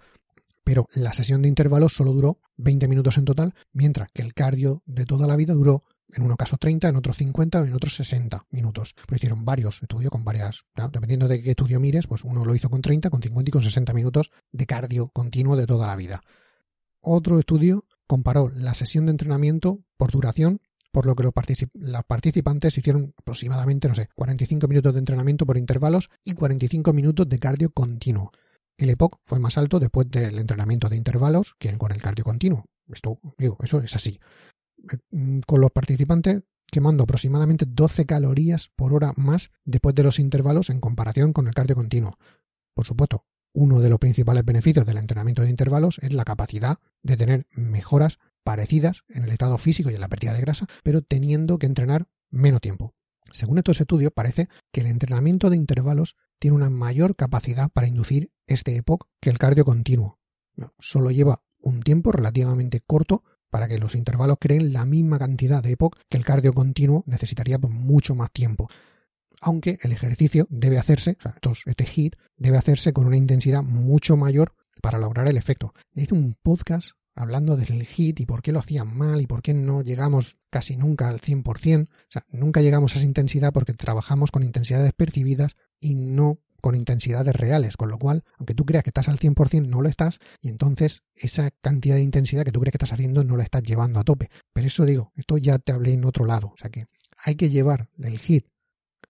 Pero 0.63 0.87
la 0.93 1.13
sesión 1.13 1.41
de 1.41 1.47
intervalos 1.47 1.93
solo 1.93 2.11
duró 2.11 2.39
20 2.57 2.87
minutos 2.87 3.17
en 3.17 3.25
total, 3.25 3.53
mientras 3.71 4.09
que 4.11 4.21
el 4.21 4.33
cardio 4.33 4.83
de 4.85 5.05
toda 5.05 5.25
la 5.25 5.35
vida 5.35 5.53
duró 5.53 5.83
en 6.13 6.23
unos 6.23 6.37
casos 6.37 6.59
30, 6.59 6.89
en 6.89 6.95
otros 6.95 7.17
50 7.17 7.61
o 7.61 7.65
en 7.65 7.73
otros 7.73 7.95
60 7.95 8.45
minutos. 8.51 8.93
Pues 9.07 9.19
hicieron 9.19 9.45
varios 9.45 9.81
estudios 9.81 10.11
con 10.11 10.23
varias, 10.23 10.65
dependiendo 10.91 11.27
de 11.27 11.41
qué 11.41 11.51
estudio 11.51 11.79
mires, 11.79 12.07
pues 12.07 12.23
uno 12.23 12.45
lo 12.45 12.55
hizo 12.55 12.69
con 12.69 12.81
30, 12.81 13.09
con 13.09 13.21
50 13.21 13.49
y 13.49 13.51
con 13.51 13.63
60 13.63 13.93
minutos 13.93 14.29
de 14.51 14.65
cardio 14.65 15.09
continuo 15.09 15.55
de 15.55 15.67
toda 15.67 15.87
la 15.87 15.95
vida. 15.95 16.21
Otro 17.01 17.39
estudio 17.39 17.85
comparó 18.05 18.49
la 18.49 18.73
sesión 18.73 19.05
de 19.05 19.11
entrenamiento 19.11 19.79
por 19.97 20.11
duración 20.11 20.61
por 20.97 21.05
lo 21.05 21.15
que 21.15 21.21
los, 21.21 22.03
participantes 22.07 22.75
hicieron 22.75 23.13
aproximadamente, 23.17 23.87
no 23.87 23.93
sé, 23.93 24.09
45 24.15 24.67
minutos 24.67 24.93
de 24.93 24.97
entrenamiento 24.97 25.45
por 25.45 25.55
intervalos 25.55 26.09
y 26.25 26.33
45 26.33 26.91
minutos 26.91 27.29
de 27.29 27.37
cardio 27.37 27.69
continuo. 27.69 28.31
El 28.79 28.89
EPOC 28.89 29.19
fue 29.21 29.37
más 29.37 29.59
alto 29.59 29.79
después 29.79 30.09
del 30.09 30.39
entrenamiento 30.39 30.89
de 30.89 30.95
intervalos 30.95 31.53
que 31.59 31.71
con 31.77 31.91
el 31.91 32.01
cardio 32.01 32.23
continuo. 32.23 32.65
Esto, 32.91 33.19
digo, 33.37 33.59
eso 33.61 33.79
es 33.79 33.95
así. 33.95 34.19
Eh, 34.91 35.41
con 35.45 35.61
los 35.61 35.69
participantes 35.69 36.41
quemando 36.65 37.03
aproximadamente 37.03 37.67
12 37.67 38.07
calorías 38.07 38.71
por 38.75 38.91
hora 38.91 39.13
más 39.17 39.51
después 39.65 39.93
de 39.93 40.01
los 40.01 40.17
intervalos 40.17 40.71
en 40.71 40.79
comparación 40.79 41.31
con 41.31 41.47
el 41.47 41.53
cardio 41.53 41.75
continuo. 41.75 42.17
Por 42.73 42.87
supuesto, 42.87 43.23
uno 43.53 43.81
de 43.81 43.89
los 43.91 43.99
principales 43.99 44.43
beneficios 44.43 44.87
del 44.87 44.97
entrenamiento 44.97 45.43
de 45.43 45.51
intervalos 45.51 45.99
es 45.99 46.11
la 46.11 46.25
capacidad 46.25 46.79
de 47.03 47.17
tener 47.17 47.45
mejoras 47.51 48.17
parecidas 48.47 49.03
en 49.09 49.25
el 49.25 49.29
estado 49.31 49.57
físico 49.57 49.91
y 49.91 49.95
en 49.95 49.99
la 49.99 50.07
pérdida 50.07 50.33
de 50.33 50.39
grasa, 50.39 50.67
pero 50.81 51.01
teniendo 51.01 51.59
que 51.59 51.65
entrenar 51.65 52.07
menos 52.29 52.61
tiempo. 52.61 52.95
Según 53.33 53.57
estos 53.57 53.81
estudios, 53.81 54.13
parece 54.15 54.47
que 54.71 54.79
el 54.79 54.87
entrenamiento 54.87 55.49
de 55.49 55.57
intervalos 55.57 56.15
tiene 56.39 56.55
una 56.55 56.69
mayor 56.69 57.17
capacidad 57.17 57.69
para 57.69 57.87
inducir 57.87 58.31
este 58.45 58.77
EPOC 58.77 59.05
que 59.19 59.31
el 59.31 59.37
cardio 59.37 59.65
continuo. 59.65 60.21
Solo 60.79 61.11
lleva 61.11 61.43
un 61.59 61.81
tiempo 61.81 62.13
relativamente 62.13 62.79
corto 62.79 63.25
para 63.49 63.67
que 63.67 63.79
los 63.79 63.95
intervalos 63.95 64.37
creen 64.39 64.71
la 64.71 64.85
misma 64.85 65.19
cantidad 65.19 65.61
de 65.61 65.71
EPOC 65.71 65.97
que 66.07 66.15
el 66.15 66.23
cardio 66.23 66.53
continuo 66.53 67.03
necesitaría 67.05 67.57
mucho 67.57 68.15
más 68.15 68.31
tiempo. 68.31 68.69
Aunque 69.41 69.77
el 69.81 69.91
ejercicio 69.91 70.47
debe 70.49 70.79
hacerse, 70.79 71.17
o 71.19 71.21
sea, 71.21 71.35
este 71.65 71.85
HIT 71.85 72.15
debe 72.37 72.55
hacerse 72.55 72.93
con 72.93 73.07
una 73.07 73.17
intensidad 73.17 73.61
mucho 73.61 74.15
mayor 74.15 74.53
para 74.81 74.99
lograr 74.99 75.27
el 75.27 75.35
efecto. 75.35 75.73
Hice 75.93 76.13
un 76.13 76.37
podcast 76.41 76.91
hablando 77.17 77.57
del 77.57 77.85
hit 77.85 78.19
y 78.19 78.25
por 78.25 78.41
qué 78.41 78.51
lo 78.51 78.59
hacían 78.59 78.95
mal 78.95 79.19
y 79.19 79.27
por 79.27 79.41
qué 79.41 79.53
no 79.53 79.81
llegamos 79.81 80.37
casi 80.49 80.77
nunca 80.77 81.09
al 81.09 81.19
100%. 81.19 81.87
O 81.87 81.89
sea, 82.09 82.25
nunca 82.29 82.61
llegamos 82.61 82.95
a 82.95 82.99
esa 82.99 83.05
intensidad 83.05 83.51
porque 83.51 83.73
trabajamos 83.73 84.31
con 84.31 84.43
intensidades 84.43 84.93
percibidas 84.93 85.55
y 85.79 85.95
no 85.95 86.39
con 86.61 86.75
intensidades 86.75 87.35
reales, 87.35 87.77
con 87.77 87.89
lo 87.89 87.97
cual, 87.97 88.23
aunque 88.37 88.53
tú 88.53 88.65
creas 88.65 88.83
que 88.83 88.89
estás 88.89 89.09
al 89.09 89.19
100%, 89.19 89.67
no 89.67 89.81
lo 89.81 89.89
estás, 89.89 90.19
y 90.41 90.49
entonces 90.49 91.03
esa 91.15 91.49
cantidad 91.61 91.95
de 91.95 92.01
intensidad 92.01 92.43
que 92.43 92.51
tú 92.51 92.59
crees 92.59 92.71
que 92.71 92.77
estás 92.77 92.93
haciendo 92.93 93.23
no 93.23 93.37
la 93.37 93.43
estás 93.43 93.63
llevando 93.63 93.99
a 93.99 94.03
tope. 94.03 94.29
Pero 94.53 94.67
eso 94.67 94.85
digo, 94.85 95.11
esto 95.15 95.37
ya 95.37 95.59
te 95.59 95.71
hablé 95.71 95.93
en 95.93 96.05
otro 96.05 96.25
lado, 96.25 96.47
o 96.47 96.57
sea 96.57 96.69
que 96.69 96.85
hay 97.23 97.35
que 97.35 97.49
llevar 97.49 97.89
el 97.99 98.17
hit 98.19 98.47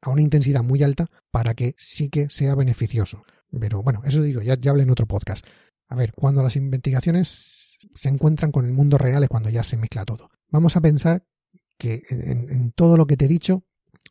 a 0.01 0.09
una 0.09 0.21
intensidad 0.21 0.63
muy 0.63 0.83
alta 0.83 1.09
para 1.31 1.55
que 1.55 1.75
sí 1.77 2.09
que 2.09 2.29
sea 2.29 2.55
beneficioso. 2.55 3.23
Pero 3.59 3.81
bueno, 3.81 4.01
eso 4.05 4.21
digo, 4.21 4.41
ya, 4.41 4.55
ya 4.55 4.71
hablé 4.71 4.83
en 4.83 4.91
otro 4.91 5.07
podcast. 5.07 5.45
A 5.87 5.95
ver, 5.95 6.13
cuando 6.13 6.43
las 6.43 6.55
investigaciones 6.55 7.66
se 7.93 8.10
encuentran 8.10 8.51
con 8.51 8.65
el 8.65 8.72
mundo 8.72 8.98
real 8.98 9.24
es 9.24 9.29
cuando 9.29 9.50
ya 9.50 9.63
se 9.63 9.77
mezcla 9.77 10.05
todo. 10.05 10.29
Vamos 10.50 10.75
a 10.75 10.81
pensar 10.81 11.25
que 11.77 12.03
en, 12.10 12.72
todo 12.72 12.98
lo 12.98 13.05
que 13.05 13.17
te 13.17 13.25
he 13.25 13.27
dicho, 13.27 13.63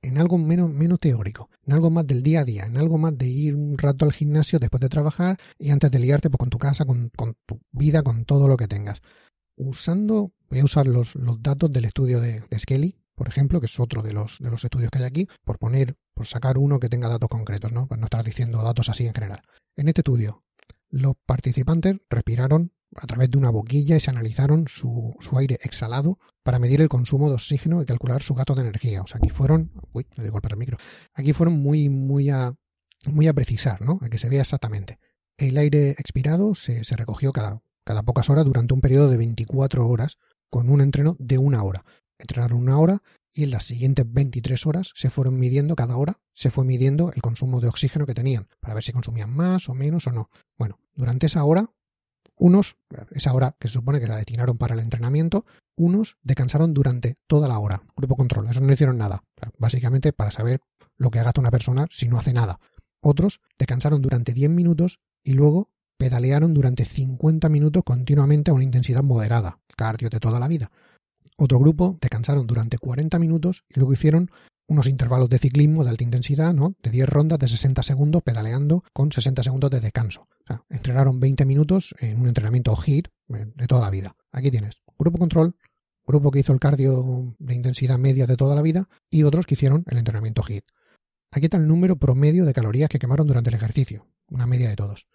en 0.02 0.18
algo 0.18 0.38
menos, 0.38 0.70
menos 0.70 1.00
teórico, 1.00 1.50
en 1.66 1.72
algo 1.72 1.90
más 1.90 2.06
del 2.06 2.22
día 2.22 2.40
a 2.40 2.44
día, 2.44 2.64
en 2.64 2.76
algo 2.76 2.98
más 2.98 3.16
de 3.16 3.26
ir 3.26 3.54
un 3.54 3.76
rato 3.76 4.04
al 4.04 4.12
gimnasio 4.12 4.58
después 4.58 4.80
de 4.80 4.88
trabajar 4.88 5.36
y 5.58 5.70
antes 5.70 5.90
de 5.90 5.98
liarte 5.98 6.30
pues, 6.30 6.38
con 6.38 6.50
tu 6.50 6.58
casa, 6.58 6.84
con, 6.84 7.10
tu 7.10 7.60
vida, 7.72 8.02
con 8.02 8.24
todo 8.24 8.46
lo 8.46 8.56
que 8.56 8.68
tengas. 8.68 9.02
Usando, 9.56 10.32
voy 10.50 10.60
a 10.60 10.64
usar 10.64 10.86
los, 10.86 11.14
los 11.16 11.42
datos 11.42 11.72
del 11.72 11.86
estudio 11.86 12.20
de, 12.20 12.44
Skelly, 12.56 12.96
por 13.14 13.26
ejemplo, 13.26 13.60
que 13.60 13.66
es 13.66 13.80
otro 13.80 14.02
de 14.02 14.12
los, 14.12 14.38
de 14.38 14.50
los 14.50 14.62
estudios 14.62 14.90
que 14.90 14.98
hay 14.98 15.04
aquí, 15.04 15.28
por 15.44 15.58
poner, 15.58 15.96
por 16.14 16.26
sacar 16.26 16.58
uno 16.58 16.78
que 16.78 16.90
tenga 16.90 17.08
datos 17.08 17.30
concretos, 17.30 17.72
¿no? 17.72 17.88
Pues 17.88 17.98
no 17.98 18.06
estar 18.06 18.22
diciendo 18.22 18.62
datos 18.62 18.90
así 18.90 19.06
en 19.06 19.14
general. 19.14 19.40
En 19.74 19.88
este 19.88 20.02
estudio, 20.02 20.44
los 20.90 21.14
participantes 21.24 21.96
respiraron 22.10 22.72
a 22.94 23.06
través 23.06 23.30
de 23.30 23.38
una 23.38 23.50
boquilla 23.50 23.96
y 23.96 24.00
se 24.00 24.10
analizaron 24.10 24.66
su, 24.68 25.16
aire 25.36 25.58
exhalado 25.62 26.18
para 26.42 26.58
medir 26.58 26.80
el 26.80 26.88
consumo 26.88 27.28
de 27.28 27.34
oxígeno 27.34 27.82
y 27.82 27.86
calcular 27.86 28.22
su 28.22 28.34
gasto 28.34 28.54
de 28.54 28.62
energía. 28.62 29.02
O 29.02 29.06
sea, 29.06 29.18
aquí 29.18 29.30
fueron, 29.30 29.72
uy, 29.92 30.06
le 30.16 30.24
digo 30.24 30.38
el 30.42 30.56
micro, 30.56 30.78
aquí 31.14 31.32
fueron 31.32 31.58
muy, 31.58 31.88
muy 31.88 32.30
a, 32.30 32.54
muy 33.06 33.28
a 33.28 33.34
precisar, 33.34 33.82
¿no? 33.82 33.98
A 34.02 34.08
que 34.08 34.18
se 34.18 34.28
vea 34.28 34.42
exactamente. 34.42 34.98
El 35.36 35.58
aire 35.58 35.90
expirado 35.90 36.54
se, 36.54 36.84
se 36.84 36.96
recogió 36.96 37.32
cada, 37.32 37.62
cada 37.84 38.02
pocas 38.02 38.30
horas 38.30 38.44
durante 38.44 38.74
un 38.74 38.80
periodo 38.80 39.08
de 39.10 39.18
24 39.18 39.86
horas 39.86 40.18
con 40.48 40.70
un 40.70 40.80
entreno 40.80 41.16
de 41.18 41.38
una 41.38 41.62
hora. 41.62 41.84
Entrenaron 42.18 42.58
una 42.58 42.78
hora 42.78 43.02
y 43.32 43.42
en 43.42 43.50
las 43.50 43.64
siguientes 43.64 44.06
23 44.08 44.64
horas 44.66 44.92
se 44.94 45.10
fueron 45.10 45.38
midiendo, 45.38 45.76
cada 45.76 45.96
hora 45.98 46.18
se 46.32 46.50
fue 46.50 46.64
midiendo 46.64 47.12
el 47.12 47.20
consumo 47.20 47.60
de 47.60 47.68
oxígeno 47.68 48.06
que 48.06 48.14
tenían, 48.14 48.48
para 48.60 48.72
ver 48.72 48.82
si 48.82 48.92
consumían 48.92 49.34
más 49.34 49.68
o 49.68 49.74
menos 49.74 50.06
o 50.06 50.12
no. 50.12 50.30
Bueno, 50.56 50.78
durante 50.94 51.26
esa 51.26 51.44
hora 51.44 51.70
unos, 52.38 52.76
esa 53.10 53.32
hora 53.32 53.56
que 53.58 53.68
se 53.68 53.74
supone 53.74 54.00
que 54.00 54.06
la 54.06 54.16
destinaron 54.16 54.58
para 54.58 54.74
el 54.74 54.80
entrenamiento, 54.80 55.46
unos 55.76 56.16
descansaron 56.22 56.74
durante 56.74 57.16
toda 57.26 57.48
la 57.48 57.58
hora. 57.58 57.82
Grupo 57.96 58.16
control, 58.16 58.48
eso 58.48 58.60
no 58.60 58.72
hicieron 58.72 58.98
nada. 58.98 59.22
Básicamente 59.58 60.12
para 60.12 60.30
saber 60.30 60.60
lo 60.96 61.10
que 61.10 61.22
gasta 61.22 61.40
una 61.40 61.50
persona 61.50 61.86
si 61.90 62.08
no 62.08 62.18
hace 62.18 62.32
nada. 62.32 62.58
Otros 63.00 63.40
descansaron 63.58 64.02
durante 64.02 64.32
10 64.32 64.50
minutos 64.50 65.00
y 65.22 65.34
luego 65.34 65.70
pedalearon 65.98 66.54
durante 66.54 66.84
50 66.84 67.48
minutos 67.48 67.82
continuamente 67.84 68.50
a 68.50 68.54
una 68.54 68.64
intensidad 68.64 69.02
moderada, 69.02 69.60
cardio 69.76 70.10
de 70.10 70.20
toda 70.20 70.40
la 70.40 70.48
vida. 70.48 70.70
Otro 71.38 71.58
grupo 71.58 71.98
descansaron 72.00 72.46
durante 72.46 72.78
40 72.78 73.18
minutos 73.18 73.64
y 73.68 73.78
luego 73.78 73.92
hicieron 73.92 74.30
unos 74.68 74.88
intervalos 74.88 75.28
de 75.28 75.38
ciclismo 75.38 75.84
de 75.84 75.90
alta 75.90 76.04
intensidad, 76.04 76.52
¿no? 76.52 76.74
De 76.82 76.90
10 76.90 77.08
rondas 77.08 77.38
de 77.38 77.48
60 77.48 77.82
segundos 77.82 78.22
pedaleando 78.22 78.82
con 78.92 79.12
60 79.12 79.42
segundos 79.42 79.70
de 79.70 79.80
descanso. 79.80 80.28
O 80.42 80.46
sea, 80.46 80.64
entrenaron 80.68 81.20
20 81.20 81.44
minutos 81.44 81.94
en 81.98 82.20
un 82.20 82.28
entrenamiento 82.28 82.76
HIIT 82.76 83.08
eh, 83.08 83.46
de 83.54 83.66
toda 83.66 83.82
la 83.82 83.90
vida. 83.90 84.16
Aquí 84.32 84.50
tienes 84.50 84.76
grupo 84.98 85.18
control, 85.18 85.56
grupo 86.06 86.30
que 86.30 86.40
hizo 86.40 86.52
el 86.52 86.60
cardio 86.60 87.34
de 87.38 87.54
intensidad 87.54 87.98
media 87.98 88.26
de 88.26 88.36
toda 88.36 88.54
la 88.54 88.62
vida 88.62 88.88
y 89.10 89.22
otros 89.22 89.46
que 89.46 89.54
hicieron 89.54 89.84
el 89.88 89.98
entrenamiento 89.98 90.42
HIIT. 90.42 90.64
Aquí 91.30 91.46
está 91.46 91.56
el 91.56 91.66
número 91.66 91.96
promedio 91.96 92.44
de 92.44 92.54
calorías 92.54 92.88
que 92.88 92.98
quemaron 92.98 93.26
durante 93.26 93.50
el 93.50 93.56
ejercicio, 93.56 94.06
una 94.28 94.46
media 94.46 94.68
de 94.68 94.76
todos. 94.76 95.06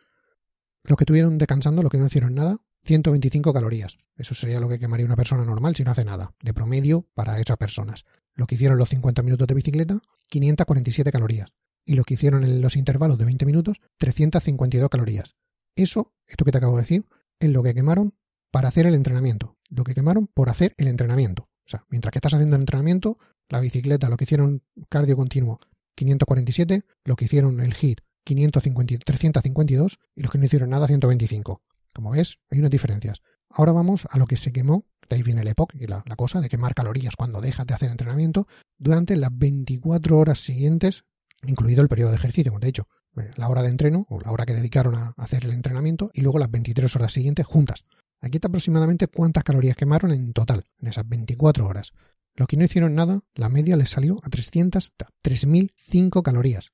Los 0.83 0.97
que 0.97 1.03
estuvieron 1.03 1.37
descansando, 1.37 1.81
los 1.81 1.91
que 1.91 1.97
no 1.97 2.07
hicieron 2.07 2.35
nada, 2.35 2.57
125 2.83 3.53
calorías. 3.53 3.97
Eso 4.15 4.35
sería 4.35 4.59
lo 4.59 4.69
que 4.69 4.79
quemaría 4.79 5.05
una 5.05 5.15
persona 5.15 5.45
normal 5.45 5.75
si 5.75 5.83
no 5.83 5.91
hace 5.91 6.05
nada, 6.05 6.33
de 6.41 6.53
promedio 6.53 7.07
para 7.13 7.39
esas 7.39 7.57
personas. 7.57 8.05
Lo 8.33 8.47
que 8.47 8.55
hicieron 8.55 8.77
los 8.77 8.89
50 8.89 9.23
minutos 9.23 9.47
de 9.47 9.53
bicicleta, 9.53 9.99
547 10.29 11.11
calorías. 11.11 11.51
Y 11.85 11.95
lo 11.95 12.03
que 12.03 12.13
hicieron 12.13 12.43
en 12.43 12.61
los 12.61 12.75
intervalos 12.75 13.17
de 13.17 13.25
20 13.25 13.45
minutos, 13.45 13.77
352 13.97 14.89
calorías. 14.89 15.35
Eso, 15.75 16.13
esto 16.27 16.45
que 16.45 16.51
te 16.51 16.57
acabo 16.57 16.75
de 16.77 16.83
decir, 16.83 17.05
es 17.39 17.49
lo 17.49 17.63
que 17.63 17.73
quemaron 17.73 18.13
para 18.51 18.67
hacer 18.67 18.85
el 18.85 18.95
entrenamiento. 18.95 19.57
Lo 19.69 19.83
que 19.83 19.93
quemaron 19.93 20.27
por 20.27 20.49
hacer 20.49 20.75
el 20.77 20.87
entrenamiento. 20.87 21.49
O 21.65 21.69
sea, 21.69 21.85
mientras 21.89 22.11
que 22.11 22.17
estás 22.19 22.33
haciendo 22.33 22.55
el 22.55 22.63
entrenamiento, 22.63 23.17
la 23.49 23.59
bicicleta, 23.59 24.09
lo 24.09 24.17
que 24.17 24.25
hicieron 24.25 24.63
cardio 24.89 25.15
continuo, 25.15 25.59
547, 25.95 26.83
lo 27.05 27.15
que 27.15 27.25
hicieron 27.25 27.59
el 27.59 27.73
HIT, 27.73 28.01
550, 28.23 29.03
352 29.05 29.99
y 30.15 30.21
los 30.21 30.31
que 30.31 30.37
no 30.37 30.45
hicieron 30.45 30.69
nada 30.69 30.87
125. 30.87 31.61
Como 31.93 32.11
ves, 32.11 32.39
hay 32.49 32.59
unas 32.59 32.71
diferencias. 32.71 33.21
Ahora 33.49 33.71
vamos 33.71 34.07
a 34.09 34.17
lo 34.17 34.27
que 34.27 34.37
se 34.37 34.51
quemó, 34.51 34.85
de 35.09 35.17
ahí 35.17 35.23
viene 35.23 35.41
el 35.41 35.47
EPOC 35.49 35.75
y 35.75 35.87
la, 35.87 36.03
cosa 36.15 36.39
de 36.39 36.47
quemar 36.47 36.73
calorías 36.73 37.15
cuando 37.17 37.41
dejas 37.41 37.67
de 37.67 37.73
hacer 37.73 37.91
entrenamiento 37.91 38.47
durante 38.77 39.15
las 39.17 39.37
24 39.37 40.17
horas 40.17 40.39
siguientes, 40.39 41.03
incluido 41.43 41.81
el 41.81 41.89
periodo 41.89 42.11
de 42.11 42.15
ejercicio, 42.15 42.51
como 42.51 42.61
te 42.61 42.67
he 42.67 42.69
dicho, 42.69 42.87
eh, 43.17 43.29
la 43.35 43.49
hora 43.49 43.61
de 43.61 43.69
entreno 43.69 44.05
o 44.09 44.21
la 44.21 44.31
hora 44.31 44.45
que 44.45 44.53
dedicaron 44.53 44.95
a 44.95 45.13
hacer 45.17 45.43
el 45.43 45.51
entrenamiento 45.51 46.11
y 46.13 46.21
luego 46.21 46.39
las 46.39 46.49
23 46.49 46.95
horas 46.95 47.11
siguientes 47.11 47.45
juntas. 47.45 47.83
Aquí 48.21 48.37
está 48.37 48.47
aproximadamente 48.47 49.07
cuántas 49.07 49.43
calorías 49.43 49.75
quemaron 49.75 50.11
en 50.11 50.31
total 50.31 50.63
en 50.79 50.87
esas 50.87 51.07
24 51.09 51.65
horas. 51.65 51.91
Los 52.35 52.47
que 52.47 52.55
no 52.55 52.63
hicieron 52.63 52.95
nada, 52.95 53.21
la 53.35 53.49
media 53.49 53.75
les 53.75 53.89
salió 53.89 54.17
a 54.23 54.29
300, 54.29 54.93
3005 55.21 56.23
calorías. 56.23 56.71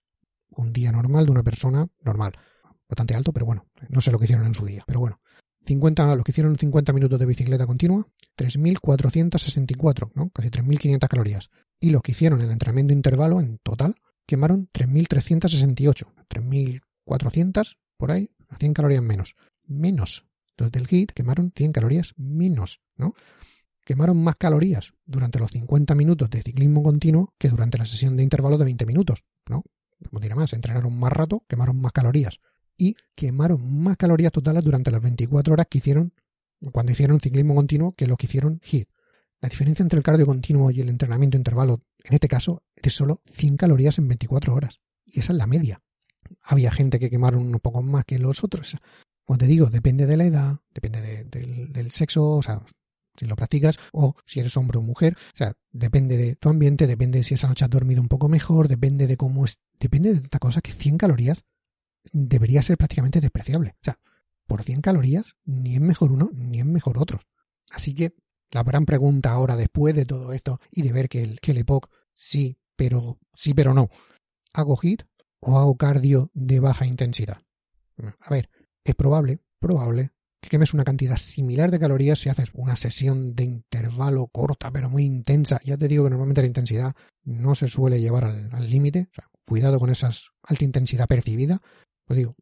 Un 0.50 0.74
día 0.74 0.91
normal 0.91 1.25
de 1.25 1.31
una 1.31 1.43
persona 1.43 1.88
normal. 2.03 2.33
Bastante 2.89 3.15
alto, 3.15 3.34
pero 3.34 3.46
bueno, 3.46 3.65
no 3.89 4.01
sé 4.01 4.12
lo 4.12 4.20
que 4.20 4.25
hicieron 4.25 4.46
en 4.46 4.56
su 4.56 4.65
día, 4.65 4.84
pero 4.86 5.00
bueno. 5.00 5.20
50, 5.65 6.15
los 6.15 6.24
que 6.24 6.32
hicieron 6.32 6.58
50 6.58 6.94
minutos 6.94 7.20
de 7.20 7.25
bicicleta 7.25 7.67
continua, 7.67 8.08
3.464, 8.38 10.12
¿no? 10.15 10.29
casi 10.29 10.50
3.500 10.50 11.08
calorías. 11.10 11.50
Y 11.79 11.89
los 11.89 12.01
que 12.01 12.13
hicieron 12.13 12.39
el 12.41 12.50
entrenamiento 12.50 12.94
intervalo 12.94 13.41
en 13.41 13.58
total 13.60 13.96
quemaron 14.25 14.70
3.368, 14.74 16.13
3.400 16.29 17.77
por 17.98 18.12
ahí, 18.12 18.32
100 18.58 18.74
calorías 18.74 19.03
menos. 19.03 19.36
Menos. 19.65 20.25
Los 20.56 20.72
del 20.72 20.88
HIT 20.89 21.12
quemaron 21.12 21.51
100 21.53 21.74
calorías 21.74 22.13
menos, 22.15 22.82
¿no? 22.96 23.13
Quemaron 23.84 24.24
más 24.24 24.38
calorías 24.38 24.94
durante 25.06 25.39
los 25.39 25.51
50 25.51 25.96
minutos 25.96 26.29
de 26.29 26.41
ciclismo 26.41 26.82
continuo 26.82 27.34
que 27.38 27.50
durante 27.50 27.77
la 27.77 27.86
sesión 27.86 28.15
de 28.15 28.24
intervalo 28.24 28.58
de 28.58 28.65
20 28.65 28.86
minutos, 28.86 29.25
¿no? 29.50 29.63
Como 30.10 30.20
diré 30.20 30.36
más, 30.36 30.53
entrenaron 30.53 30.98
más 30.98 31.12
rato, 31.12 31.44
quemaron 31.48 31.79
más 31.82 31.91
calorías 31.91 32.39
y 32.77 32.96
quemaron 33.15 33.81
más 33.81 33.98
calorías 33.98 34.31
totales 34.31 34.63
durante 34.63 34.91
las 34.91 35.01
24 35.01 35.53
horas 35.53 35.67
que 35.69 35.79
hicieron 35.79 36.13
cuando 36.72 36.91
hicieron 36.91 37.19
ciclismo 37.19 37.55
continuo 37.55 37.93
que 37.93 38.07
lo 38.07 38.17
que 38.17 38.25
hicieron 38.25 38.60
HIT. 38.63 38.89
La 39.41 39.50
diferencia 39.50 39.84
entre 39.84 39.98
el 39.98 40.03
cardio 40.03 40.25
continuo 40.25 40.72
y 40.72 40.81
el 40.81 40.89
entrenamiento 40.89 41.38
intervalo, 41.38 41.84
en 42.03 42.13
este 42.13 42.27
caso, 42.27 42.63
es 42.75 42.93
solo 42.93 43.22
100 43.31 43.57
calorías 43.57 44.00
en 44.00 44.07
24 44.07 44.53
horas. 44.53 44.81
Y 45.05 45.19
esa 45.19 45.34
es 45.34 45.38
la 45.38 45.46
media. 45.46 45.81
Había 46.41 46.72
gente 46.72 47.00
que 47.00 47.10
quemaron 47.10 47.53
un 47.53 47.60
poco 47.60 47.84
más 47.84 48.03
que 48.05 48.17
los 48.17 48.43
otros. 48.43 48.75
Como 49.24 49.38
te 49.38 49.46
digo, 49.46 49.67
depende 49.67 50.07
de 50.07 50.17
la 50.17 50.25
edad, 50.25 50.57
depende 50.74 51.25
del 51.25 51.91
sexo, 51.91 52.38
o 52.38 52.41
sea, 52.41 52.63
si 53.15 53.27
lo 53.27 53.36
practicas, 53.36 53.77
o 53.91 54.15
si 54.25 54.39
eres 54.39 54.57
hombre 54.57 54.79
o 54.79 54.81
mujer. 54.81 55.15
O 55.34 55.38
sea, 55.38 55.53
depende 55.72 56.17
de 56.17 56.36
tu 56.36 56.50
ambiente, 56.50 56.88
depende 56.88 57.19
de 57.19 57.24
si 57.24 57.36
esa 57.36 57.48
noche 57.48 57.65
has 57.65 57.69
dormido 57.69 58.01
un 58.01 58.07
poco 58.07 58.29
mejor, 58.29 58.67
depende 58.67 59.05
de 59.05 59.17
cómo 59.17 59.46
es, 59.46 59.60
depende 59.79 60.13
de 60.13 60.22
tanta 60.22 60.39
cosa 60.39 60.62
que 60.62 60.72
100 60.72 60.98
calorías 60.98 61.43
debería 62.11 62.61
ser 62.61 62.77
prácticamente 62.77 63.21
despreciable. 63.21 63.75
O 63.81 63.83
sea, 63.83 63.99
por 64.47 64.63
100 64.63 64.81
calorías 64.81 65.35
ni 65.45 65.75
es 65.75 65.81
mejor 65.81 66.11
uno 66.11 66.29
ni 66.33 66.59
es 66.59 66.65
mejor 66.65 66.97
otro. 66.97 67.19
Así 67.69 67.93
que 67.93 68.15
la 68.51 68.63
gran 68.63 68.85
pregunta 68.85 69.31
ahora, 69.31 69.55
después 69.55 69.95
de 69.95 70.05
todo 70.05 70.31
esto 70.31 70.59
y 70.71 70.83
de 70.83 70.93
ver 70.93 71.09
que 71.09 71.21
el, 71.21 71.39
que 71.39 71.51
el 71.51 71.57
EPOC 71.59 71.89
sí, 72.15 72.57
pero 72.75 73.19
sí, 73.33 73.53
pero 73.53 73.73
no, 73.73 73.89
¿hago 74.53 74.77
HIT 74.81 75.03
o 75.41 75.59
hago 75.59 75.75
cardio 75.75 76.31
de 76.33 76.59
baja 76.59 76.85
intensidad? 76.85 77.41
A 78.19 78.29
ver, 78.29 78.49
es 78.83 78.95
probable, 78.95 79.39
probable, 79.59 80.11
que 80.39 80.49
quemes 80.49 80.73
una 80.73 80.83
cantidad 80.83 81.17
similar 81.17 81.71
de 81.71 81.79
calorías 81.79 82.19
si 82.19 82.29
haces 82.29 82.49
una 82.53 82.75
sesión 82.75 83.35
de 83.35 83.43
intervalo 83.43 84.27
corta 84.27 84.71
pero 84.71 84.89
muy 84.89 85.03
intensa. 85.03 85.59
Ya 85.63 85.77
te 85.77 85.87
digo 85.87 86.03
que 86.03 86.11
normalmente 86.11 86.41
la 86.41 86.47
intensidad 86.47 86.95
no 87.23 87.55
se 87.55 87.67
suele 87.67 87.99
llevar 87.99 88.25
al 88.25 88.69
límite. 88.69 89.09
O 89.11 89.13
sea, 89.13 89.25
cuidado 89.45 89.79
con 89.79 89.89
esa 89.89 90.11
alta 90.43 90.63
intensidad 90.63 91.07
percibida. 91.07 91.59
Pues 92.07 92.17
digo, 92.17 92.35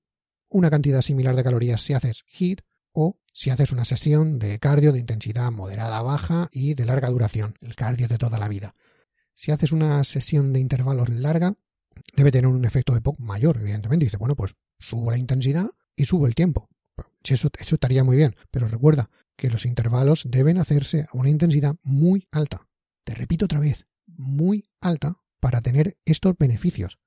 una 0.50 0.70
cantidad 0.70 1.02
similar 1.02 1.36
de 1.36 1.44
calorías 1.44 1.82
si 1.82 1.94
haces 1.94 2.24
HIT 2.28 2.62
o 2.94 3.20
si 3.34 3.50
haces 3.50 3.72
una 3.72 3.84
sesión 3.84 4.40
de 4.40 4.60
cardio 4.60 4.94
de 4.94 5.00
intensidad 5.00 5.52
moderada 5.52 6.02
baja 6.02 6.50
y 6.52 6.76
de 6.76 6.86
larga 6.86 7.10
duración, 7.10 7.56
el 7.62 7.76
cardio 7.76 8.08
de 8.08 8.20
toda 8.20 8.38
la 8.38 8.48
vida. 8.48 8.76
Si 9.34 9.52
haces 9.52 9.72
una 9.72 10.04
sesión 10.04 10.54
de 10.54 10.60
intervalos 10.60 11.10
larga, 11.10 11.56
debe 12.16 12.32
tener 12.32 12.48
un 12.48 12.64
efecto 12.64 12.94
de 12.94 13.02
POC 13.02 13.20
mayor, 13.20 13.58
evidentemente. 13.58 14.06
Dice, 14.06 14.18
bueno, 14.18 14.36
pues 14.36 14.56
subo 14.80 15.12
la 15.12 15.18
intensidad 15.18 15.70
y 15.96 16.06
subo 16.06 16.28
el 16.28 16.36
tiempo. 16.36 16.70
Eso, 17.24 17.50
eso 17.60 17.76
estaría 17.76 18.04
muy 18.04 18.16
bien, 18.16 18.36
pero 18.52 18.68
recuerda 18.68 19.10
que 19.36 19.50
los 19.50 19.66
intervalos 19.66 20.28
deben 20.30 20.60
hacerse 20.60 21.08
a 21.12 21.18
una 21.18 21.30
intensidad 21.30 21.76
muy 21.82 22.28
alta. 22.32 22.68
Te 23.04 23.16
repito 23.16 23.46
otra 23.46 23.60
vez, 23.60 23.88
muy 24.06 24.70
alta 24.80 25.18
para 25.40 25.62
tener 25.62 25.98
estos 26.06 26.38
beneficios. 26.38 27.00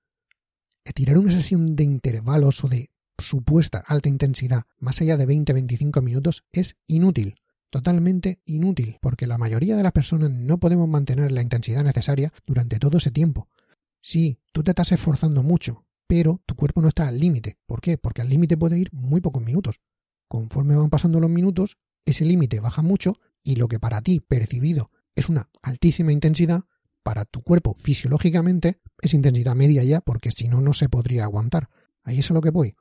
Tirar 0.94 1.18
una 1.18 1.32
sesión 1.32 1.76
de 1.76 1.84
intervalos 1.84 2.64
o 2.64 2.68
de 2.68 2.90
supuesta 3.18 3.82
alta 3.86 4.08
intensidad 4.08 4.64
más 4.78 5.00
allá 5.00 5.16
de 5.16 5.26
20-25 5.26 6.02
minutos 6.02 6.44
es 6.52 6.76
inútil, 6.86 7.34
totalmente 7.70 8.40
inútil, 8.44 8.98
porque 9.00 9.26
la 9.26 9.38
mayoría 9.38 9.76
de 9.76 9.82
las 9.82 9.92
personas 9.92 10.30
no 10.30 10.58
podemos 10.58 10.88
mantener 10.88 11.32
la 11.32 11.42
intensidad 11.42 11.84
necesaria 11.84 12.32
durante 12.46 12.78
todo 12.78 12.98
ese 12.98 13.10
tiempo. 13.10 13.48
Sí, 14.00 14.38
tú 14.52 14.62
te 14.62 14.70
estás 14.70 14.92
esforzando 14.92 15.42
mucho, 15.42 15.84
pero 16.06 16.40
tu 16.46 16.54
cuerpo 16.54 16.80
no 16.80 16.88
está 16.88 17.08
al 17.08 17.18
límite. 17.18 17.58
¿Por 17.66 17.80
qué? 17.80 17.98
Porque 17.98 18.22
al 18.22 18.28
límite 18.28 18.56
puede 18.56 18.78
ir 18.78 18.90
muy 18.92 19.20
pocos 19.20 19.42
minutos. 19.42 19.80
Conforme 20.28 20.76
van 20.76 20.90
pasando 20.90 21.20
los 21.20 21.30
minutos, 21.30 21.76
ese 22.04 22.24
límite 22.24 22.60
baja 22.60 22.82
mucho 22.82 23.18
y 23.42 23.56
lo 23.56 23.68
que 23.68 23.78
para 23.78 24.00
ti 24.00 24.20
percibido 24.20 24.90
es 25.14 25.28
una 25.28 25.50
altísima 25.62 26.12
intensidad, 26.12 26.64
para 27.08 27.24
tu 27.24 27.40
cuerpo 27.40 27.74
fisiológicamente 27.74 28.82
es 29.00 29.14
intensidad 29.14 29.54
media 29.54 29.82
ya, 29.82 30.02
porque 30.02 30.30
si 30.30 30.46
no, 30.46 30.60
no 30.60 30.74
se 30.74 30.90
podría 30.90 31.24
aguantar. 31.24 31.70
Ahí 32.02 32.18
es 32.18 32.30
a 32.30 32.34
lo 32.34 32.42
que 32.42 32.50
voy. 32.50 32.76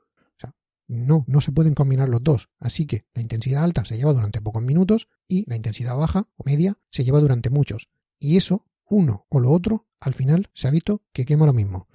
No, 0.86 1.24
no 1.26 1.40
se 1.40 1.50
pueden 1.50 1.72
combinar 1.72 2.10
los 2.10 2.22
dos. 2.22 2.50
Así 2.58 2.84
que 2.84 3.06
la 3.14 3.22
intensidad 3.22 3.64
alta 3.64 3.86
se 3.86 3.96
lleva 3.96 4.12
durante 4.12 4.42
pocos 4.42 4.62
minutos 4.62 5.08
y 5.26 5.48
la 5.48 5.56
intensidad 5.56 5.96
baja 5.96 6.24
o 6.36 6.44
media 6.44 6.76
se 6.90 7.04
lleva 7.04 7.20
durante 7.20 7.48
muchos. 7.48 7.88
Y 8.18 8.36
eso, 8.36 8.66
uno 8.84 9.24
o 9.30 9.40
lo 9.40 9.50
otro, 9.50 9.86
al 9.98 10.12
final 10.12 10.50
se 10.52 10.68
ha 10.68 10.72
visto 10.72 11.00
que 11.14 11.24
quema 11.24 11.46
lo 11.46 11.54
mismo. 11.54 11.88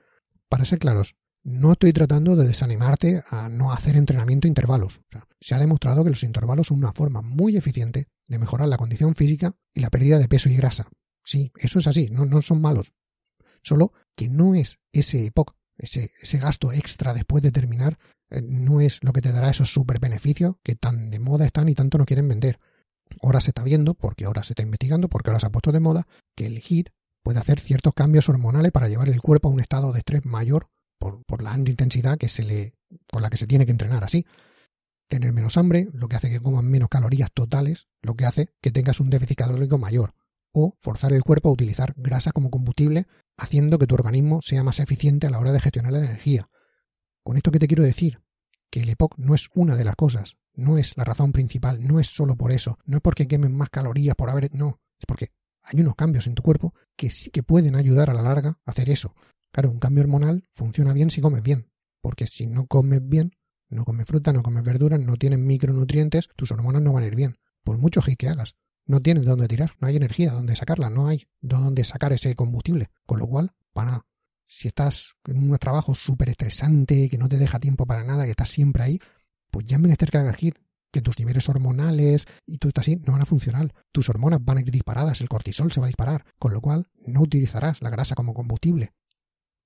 Para 0.49 0.65
ser 0.65 0.79
claros, 0.79 1.15
no 1.43 1.73
estoy 1.73 1.93
tratando 1.93 2.35
de 2.35 2.47
desanimarte 2.47 3.21
a 3.29 3.47
no 3.47 3.71
hacer 3.71 3.95
entrenamiento 3.95 4.47
intervalos. 4.47 5.01
se 5.39 5.53
ha 5.53 5.59
demostrado 5.59 6.03
que 6.03 6.09
los 6.09 6.23
intervalos 6.23 6.65
son 6.65 6.79
una 6.79 6.93
forma 6.93 7.21
muy 7.21 7.57
eficiente 7.57 8.07
de 8.27 8.39
mejorar 8.39 8.69
la 8.69 8.77
condición 8.77 9.13
física 9.13 9.55
y 9.71 9.81
la 9.81 9.91
pérdida 9.91 10.17
de 10.17 10.27
peso 10.27 10.49
y 10.49 10.55
grasa. 10.55 10.89
Sí, 11.23 11.51
eso 11.55 11.79
es 11.79 11.87
así, 11.87 12.09
no, 12.11 12.25
no 12.25 12.41
son 12.41 12.61
malos. 12.61 12.93
Solo 13.61 13.93
que 14.15 14.29
no 14.29 14.55
es 14.55 14.79
ese 14.91 15.25
EPOC, 15.25 15.55
ese, 15.77 16.11
ese 16.21 16.37
gasto 16.37 16.71
extra 16.71 17.13
después 17.13 17.41
de 17.41 17.51
terminar, 17.51 17.97
eh, 18.29 18.41
no 18.41 18.81
es 18.81 18.99
lo 19.01 19.13
que 19.13 19.21
te 19.21 19.31
dará 19.31 19.49
esos 19.49 19.71
super 19.71 19.99
beneficios 19.99 20.55
que 20.63 20.75
tan 20.75 21.09
de 21.09 21.19
moda 21.19 21.45
están 21.45 21.69
y 21.69 21.75
tanto 21.75 21.97
no 21.97 22.05
quieren 22.05 22.27
vender. 22.27 22.59
Ahora 23.21 23.41
se 23.41 23.51
está 23.51 23.63
viendo, 23.63 23.93
porque 23.93 24.25
ahora 24.25 24.43
se 24.43 24.53
está 24.53 24.63
investigando, 24.63 25.07
porque 25.07 25.29
ahora 25.29 25.39
se 25.39 25.45
ha 25.45 25.51
puesto 25.51 25.71
de 25.71 25.79
moda, 25.79 26.07
que 26.35 26.45
el 26.45 26.57
HIT 26.57 26.89
puede 27.23 27.39
hacer 27.39 27.59
ciertos 27.59 27.93
cambios 27.93 28.27
hormonales 28.27 28.71
para 28.71 28.89
llevar 28.89 29.09
el 29.09 29.21
cuerpo 29.21 29.49
a 29.49 29.51
un 29.51 29.59
estado 29.59 29.93
de 29.93 29.99
estrés 29.99 30.25
mayor 30.25 30.67
por, 30.99 31.23
por 31.25 31.41
la 31.41 31.55
intensidad 31.55 32.17
que 32.17 32.27
se 32.27 32.43
le, 32.43 32.73
por 33.07 33.21
la 33.21 33.29
que 33.29 33.37
se 33.37 33.47
tiene 33.47 33.65
que 33.65 33.71
entrenar 33.71 34.03
así. 34.03 34.25
Tener 35.07 35.31
menos 35.31 35.57
hambre, 35.57 35.89
lo 35.93 36.07
que 36.07 36.15
hace 36.15 36.29
que 36.29 36.39
coman 36.39 36.69
menos 36.69 36.89
calorías 36.89 37.31
totales, 37.31 37.87
lo 38.01 38.15
que 38.15 38.25
hace 38.25 38.49
que 38.61 38.71
tengas 38.71 38.99
un 38.99 39.09
déficit 39.09 39.37
calórico 39.37 39.77
mayor. 39.77 40.13
O 40.53 40.75
forzar 40.77 41.13
el 41.13 41.23
cuerpo 41.23 41.49
a 41.49 41.51
utilizar 41.51 41.93
grasa 41.97 42.31
como 42.31 42.51
combustible, 42.51 43.07
haciendo 43.37 43.79
que 43.79 43.87
tu 43.87 43.95
organismo 43.95 44.39
sea 44.41 44.63
más 44.63 44.79
eficiente 44.79 45.27
a 45.27 45.31
la 45.31 45.39
hora 45.39 45.51
de 45.51 45.59
gestionar 45.59 45.93
la 45.93 45.99
energía. 45.99 46.47
¿Con 47.23 47.37
esto 47.37 47.51
qué 47.51 47.59
te 47.59 47.67
quiero 47.67 47.83
decir? 47.83 48.21
Que 48.69 48.81
el 48.81 48.89
EPOC 48.89 49.17
no 49.17 49.33
es 49.33 49.49
una 49.55 49.75
de 49.75 49.83
las 49.83 49.95
cosas, 49.95 50.37
no 50.53 50.77
es 50.77 50.95
la 50.95 51.03
razón 51.03 51.31
principal, 51.31 51.85
no 51.85 51.99
es 51.99 52.07
solo 52.07 52.35
por 52.35 52.51
eso, 52.51 52.77
no 52.85 52.97
es 52.97 53.01
porque 53.01 53.27
quemen 53.27 53.55
más 53.55 53.69
calorías 53.69 54.15
por 54.15 54.29
haber... 54.29 54.53
No, 54.53 54.79
es 54.99 55.05
porque 55.07 55.29
hay 55.63 55.81
unos 55.81 55.95
cambios 55.95 56.27
en 56.27 56.35
tu 56.35 56.43
cuerpo 56.43 56.73
que 56.95 57.09
sí 57.09 57.31
que 57.31 57.41
pueden 57.41 57.75
ayudar 57.75 58.09
a 58.09 58.13
la 58.13 58.21
larga 58.21 58.59
a 58.65 58.71
hacer 58.71 58.89
eso. 58.89 59.15
Claro, 59.51 59.71
un 59.71 59.79
cambio 59.79 60.03
hormonal 60.03 60.47
funciona 60.51 60.93
bien 60.93 61.09
si 61.09 61.21
comes 61.21 61.41
bien, 61.41 61.71
porque 62.01 62.27
si 62.27 62.45
no 62.45 62.67
comes 62.67 63.01
bien, 63.07 63.31
no 63.69 63.85
comes 63.85 64.05
fruta, 64.05 64.33
no 64.33 64.43
comes 64.43 64.63
verduras, 64.63 64.99
no 64.99 65.15
tienes 65.15 65.39
micronutrientes, 65.39 66.29
tus 66.35 66.51
hormonas 66.51 66.81
no 66.81 66.93
van 66.93 67.03
a 67.03 67.07
ir 67.07 67.15
bien, 67.15 67.37
por 67.63 67.77
mucho 67.77 68.01
que 68.01 68.27
hagas. 68.27 68.55
No 68.85 69.01
tienes 69.01 69.25
dónde 69.25 69.47
tirar, 69.47 69.71
no 69.79 69.87
hay 69.87 69.95
energía 69.95 70.31
donde 70.31 70.55
sacarla, 70.55 70.89
no 70.89 71.07
hay 71.07 71.25
dónde 71.41 71.83
sacar 71.83 72.13
ese 72.13 72.35
combustible, 72.35 72.89
con 73.05 73.19
lo 73.19 73.27
cual, 73.27 73.53
para 73.73 73.91
nada 73.91 74.05
si 74.53 74.67
estás 74.67 75.15
en 75.25 75.49
un 75.49 75.57
trabajo 75.57 75.95
súper 75.95 76.29
estresante, 76.29 77.09
que 77.09 77.17
no 77.17 77.27
te 77.27 77.39
deja 77.39 77.59
tiempo 77.59 77.87
para 77.87 78.03
nada, 78.03 78.25
que 78.25 78.29
estás 78.29 78.51
siempre 78.51 78.83
ahí, 78.83 78.99
pues 79.49 79.65
ya 79.65 79.77
en 79.77 79.81
menester 79.81 80.11
que 80.11 80.19
hagas 80.19 80.35
hit, 80.35 80.59
que 80.91 81.01
tus 81.01 81.17
niveles 81.17 81.49
hormonales 81.49 82.27
y 82.45 82.59
todo 82.59 82.69
esto 82.69 82.81
así 82.81 82.97
no 82.97 83.13
van 83.13 83.23
a 83.23 83.25
funcionar. 83.25 83.73
Tus 83.91 84.09
hormonas 84.09 84.39
van 84.43 84.59
a 84.59 84.61
ir 84.61 84.69
disparadas, 84.69 85.21
el 85.21 85.27
cortisol 85.27 85.71
se 85.71 85.79
va 85.79 85.87
a 85.87 85.89
disparar, 85.89 86.23
con 86.37 86.53
lo 86.53 86.61
cual 86.61 86.87
no 87.07 87.21
utilizarás 87.21 87.81
la 87.81 87.89
grasa 87.89 88.13
como 88.13 88.35
combustible. 88.35 88.93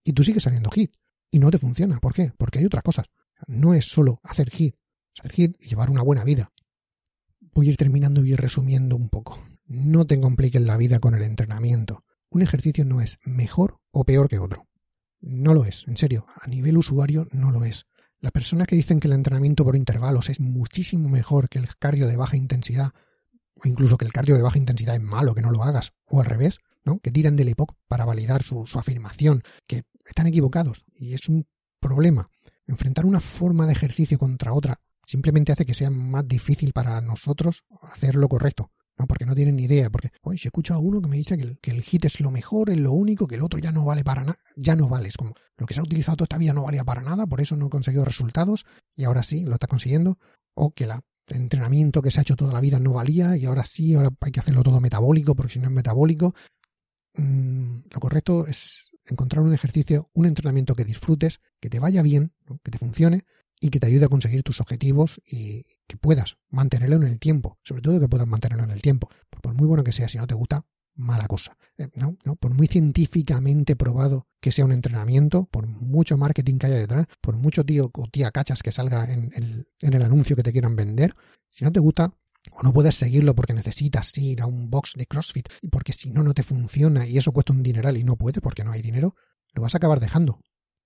Y 0.05 0.13
tú 0.13 0.23
sigues 0.23 0.47
haciendo 0.47 0.71
hit 0.71 0.95
y 1.31 1.39
no 1.39 1.51
te 1.51 1.59
funciona. 1.59 1.99
¿Por 1.99 2.13
qué? 2.13 2.31
Porque 2.37 2.59
hay 2.59 2.65
otras 2.65 2.83
cosas. 2.83 3.07
No 3.45 3.73
es 3.73 3.85
solo 3.85 4.21
hacer 4.23 4.49
hit, 4.51 4.77
hacer 5.19 5.33
hit 5.33 5.57
y 5.59 5.67
llevar 5.67 5.89
una 5.89 6.01
buena 6.01 6.23
vida. 6.23 6.53
Voy 7.57 7.69
a 7.69 7.71
ir 7.71 7.77
terminando 7.77 8.23
y 8.23 8.35
resumiendo 8.35 8.95
un 8.95 9.09
poco. 9.09 9.43
No 9.65 10.05
te 10.05 10.21
compliques 10.21 10.61
la 10.61 10.77
vida 10.77 10.99
con 10.99 11.15
el 11.15 11.23
entrenamiento. 11.23 12.03
Un 12.29 12.43
ejercicio 12.43 12.85
no 12.85 13.01
es 13.01 13.17
mejor 13.25 13.79
o 13.89 14.03
peor 14.03 14.29
que 14.29 14.37
otro 14.37 14.67
No 15.21 15.55
lo 15.55 15.65
es, 15.65 15.83
en 15.87 15.97
serio, 15.97 16.27
a 16.39 16.47
nivel 16.47 16.77
usuario 16.77 17.27
no 17.31 17.49
lo 17.49 17.65
es. 17.65 17.87
Las 18.19 18.31
personas 18.31 18.67
que 18.67 18.75
dicen 18.75 18.99
que 18.99 19.07
el 19.07 19.15
entrenamiento 19.15 19.65
por 19.65 19.75
intervalos 19.75 20.29
es 20.29 20.39
muchísimo 20.39 21.09
mejor 21.09 21.49
que 21.49 21.57
el 21.57 21.67
cardio 21.79 22.05
de 22.05 22.15
baja 22.15 22.37
intensidad, 22.37 22.91
o 23.55 23.67
incluso 23.67 23.97
que 23.97 24.05
el 24.05 24.13
cardio 24.13 24.35
de 24.35 24.43
baja 24.43 24.59
intensidad 24.59 24.93
es 24.93 25.01
malo, 25.01 25.33
que 25.33 25.41
no 25.41 25.49
lo 25.49 25.63
hagas, 25.63 25.93
o 26.05 26.19
al 26.19 26.27
revés, 26.27 26.59
¿no? 26.85 26.99
que 26.99 27.09
tiran 27.09 27.35
del 27.35 27.47
EPOC 27.47 27.73
para 27.87 28.05
validar 28.05 28.43
su 28.43 28.67
afirmación, 28.75 29.41
que 29.65 29.81
están 30.05 30.27
equivocados 30.27 30.85
y 30.93 31.15
es 31.15 31.27
un 31.27 31.47
problema. 31.79 32.29
Enfrentar 32.67 33.07
una 33.07 33.19
forma 33.19 33.65
de 33.65 33.73
ejercicio 33.73 34.19
contra 34.19 34.53
otra 34.53 34.79
simplemente 35.07 35.53
hace 35.53 35.65
que 35.65 35.73
sea 35.73 35.89
más 35.89 36.27
difícil 36.27 36.73
para 36.73 36.99
nosotros 37.01 37.63
hacer 37.81 38.15
lo 38.15 38.27
correcto. 38.27 38.71
No, 38.99 39.05
porque 39.05 39.27
no 39.27 39.35
tienen 39.35 39.55
ni 39.55 39.65
idea, 39.65 39.91
porque, 39.91 40.09
hoy 40.23 40.39
si 40.39 40.47
escucho 40.47 40.73
a 40.73 40.79
uno 40.79 40.99
que 40.99 41.07
me 41.07 41.17
dice 41.17 41.37
que 41.37 41.43
el, 41.43 41.59
que 41.59 41.69
el 41.69 41.83
hit 41.83 42.05
es 42.05 42.19
lo 42.19 42.31
mejor, 42.31 42.71
es 42.71 42.79
lo 42.79 42.93
único, 42.93 43.27
que 43.27 43.35
el 43.35 43.43
otro 43.43 43.59
ya 43.59 43.71
no 43.71 43.85
vale 43.85 44.03
para 44.03 44.23
nada, 44.23 44.39
ya 44.55 44.75
no 44.75 44.89
vale, 44.89 45.07
es 45.07 45.15
como 45.15 45.35
lo 45.55 45.67
que 45.67 45.75
se 45.75 45.79
ha 45.79 45.83
utilizado 45.83 46.17
toda 46.17 46.25
esta 46.25 46.39
vida 46.39 46.53
no 46.53 46.63
valía 46.63 46.83
para 46.83 47.01
nada, 47.01 47.27
por 47.27 47.39
eso 47.39 47.55
no 47.55 47.67
he 47.67 47.69
conseguido 47.69 48.03
resultados 48.05 48.65
y 48.95 49.03
ahora 49.03 49.21
sí 49.21 49.45
lo 49.45 49.53
está 49.53 49.67
consiguiendo, 49.67 50.17
o 50.55 50.71
que 50.71 50.85
el 50.85 50.93
entrenamiento 51.27 52.01
que 52.01 52.09
se 52.09 52.19
ha 52.19 52.23
hecho 52.23 52.35
toda 52.35 52.53
la 52.53 52.59
vida 52.59 52.79
no 52.79 52.93
valía 52.93 53.37
y 53.37 53.45
ahora 53.45 53.63
sí, 53.65 53.93
ahora 53.93 54.09
hay 54.19 54.31
que 54.31 54.39
hacerlo 54.39 54.63
todo 54.63 54.81
metabólico, 54.81 55.35
porque 55.35 55.53
si 55.53 55.59
no 55.59 55.67
es 55.67 55.73
metabólico, 55.73 56.33
mm, 57.13 57.77
lo 57.91 57.99
correcto 57.99 58.47
es 58.47 58.95
encontrar 59.05 59.43
un 59.43 59.53
ejercicio, 59.53 60.09
un 60.13 60.25
entrenamiento 60.25 60.73
que 60.73 60.85
disfrutes, 60.85 61.39
que 61.59 61.69
te 61.69 61.79
vaya 61.79 62.01
bien, 62.01 62.33
que 62.63 62.71
te 62.71 62.79
funcione 62.79 63.25
y 63.59 63.69
que 63.69 63.79
te 63.79 63.87
ayude 63.87 64.05
a 64.05 64.09
conseguir 64.09 64.43
tus 64.43 64.61
objetivos 64.61 65.21
y 65.25 65.63
que 65.87 65.97
puedas 65.97 66.37
mantenerlo 66.49 66.97
en 66.97 67.03
el 67.03 67.19
tiempo, 67.19 67.57
sobre 67.63 67.81
todo 67.81 67.99
que 67.99 68.07
puedas 68.07 68.27
mantenerlo 68.27 68.63
en 68.63 68.71
el 68.71 68.81
tiempo, 68.81 69.09
por 69.41 69.53
muy 69.53 69.67
bueno 69.67 69.83
que 69.83 69.91
sea, 69.91 70.07
si 70.07 70.17
no 70.17 70.27
te 70.27 70.35
gusta, 70.35 70.65
mala 70.95 71.27
cosa. 71.27 71.57
Eh, 71.77 71.87
¿no? 71.95 72.17
¿no? 72.25 72.35
Por 72.35 72.53
muy 72.53 72.67
científicamente 72.67 73.75
probado 73.75 74.27
que 74.41 74.51
sea 74.51 74.65
un 74.65 74.71
entrenamiento, 74.71 75.45
por 75.45 75.67
mucho 75.67 76.17
marketing 76.17 76.57
que 76.57 76.67
haya 76.67 76.77
detrás, 76.77 77.05
por 77.21 77.37
mucho 77.37 77.63
tío 77.63 77.91
o 77.93 78.07
tía 78.07 78.31
cachas 78.31 78.61
que 78.61 78.71
salga 78.71 79.11
en 79.11 79.31
el, 79.35 79.67
en 79.81 79.93
el 79.93 80.01
anuncio 80.01 80.35
que 80.35 80.43
te 80.43 80.51
quieran 80.51 80.75
vender, 80.75 81.15
si 81.49 81.63
no 81.63 81.71
te 81.71 81.79
gusta, 81.79 82.13
o 82.51 82.63
no 82.63 82.73
puedes 82.73 82.95
seguirlo 82.95 83.35
porque 83.35 83.53
necesitas 83.53 84.17
ir 84.17 84.41
a 84.41 84.47
un 84.47 84.69
box 84.69 84.93
de 84.95 85.05
CrossFit 85.05 85.47
y 85.61 85.69
porque 85.69 85.93
si 85.93 86.09
no, 86.09 86.23
no 86.23 86.33
te 86.33 86.43
funciona 86.43 87.07
y 87.07 87.17
eso 87.17 87.31
cuesta 87.31 87.53
un 87.53 87.63
dineral 87.63 87.97
y 87.97 88.03
no 88.03 88.15
puedes 88.15 88.41
porque 88.41 88.63
no 88.63 88.71
hay 88.71 88.81
dinero, 88.81 89.15
lo 89.53 89.61
vas 89.61 89.75
a 89.75 89.77
acabar 89.77 89.99
dejando. 89.99 90.39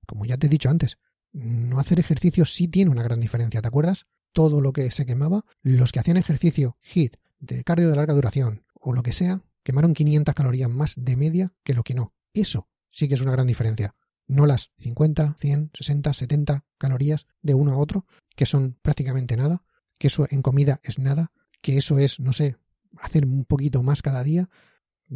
Como 0.08 0.26
ya 0.26 0.38
te 0.38 0.48
he 0.48 0.50
dicho 0.50 0.70
antes, 0.70 0.98
no 1.32 1.80
hacer 1.80 2.00
ejercicio 2.00 2.46
sí 2.46 2.68
tiene 2.68 2.92
una 2.92 3.04
gran 3.04 3.20
diferencia. 3.20 3.62
¿Te 3.62 3.68
acuerdas? 3.68 4.08
Todo 4.34 4.62
lo 4.62 4.74
que 4.74 4.90
se 4.92 5.06
quemaba, 5.06 5.46
los 5.62 5.92
que 5.92 6.00
hacían 6.00 6.18
ejercicio 6.18 6.78
HIT 6.82 7.18
de 7.40 7.64
cardio 7.64 7.90
de 7.90 7.96
larga 7.96 8.14
duración 8.14 8.64
o 8.74 8.94
lo 8.94 9.04
que 9.04 9.14
sea, 9.14 9.42
quemaron 9.64 9.94
500 9.94 10.34
calorías 10.34 10.70
más 10.70 10.94
de 10.98 11.16
media 11.16 11.54
que 11.64 11.74
lo 11.74 11.84
que 11.84 11.94
no. 11.94 12.14
Eso 12.34 12.68
sí 12.90 13.08
que 13.08 13.16
es 13.16 13.22
una 13.22 13.32
gran 13.32 13.48
diferencia. 13.48 13.96
No 14.28 14.46
las 14.46 14.72
50, 14.80 15.36
100, 15.40 15.72
60, 15.74 16.14
70 16.14 16.66
calorías 16.78 17.28
de 17.42 17.54
uno 17.54 17.74
a 17.74 17.78
otro, 17.78 18.06
que 18.36 18.46
son 18.46 18.78
prácticamente 18.82 19.36
nada, 19.36 19.64
que 19.98 20.08
eso 20.08 20.28
en 20.30 20.42
comida 20.42 20.80
es 20.84 21.00
nada, 21.00 21.32
que 21.62 21.78
eso 21.78 22.00
es, 22.00 22.20
no 22.20 22.34
sé, 22.34 22.58
hacer 22.98 23.26
un 23.26 23.46
poquito 23.46 23.84
más 23.84 24.02
cada 24.02 24.24
día, 24.24 24.50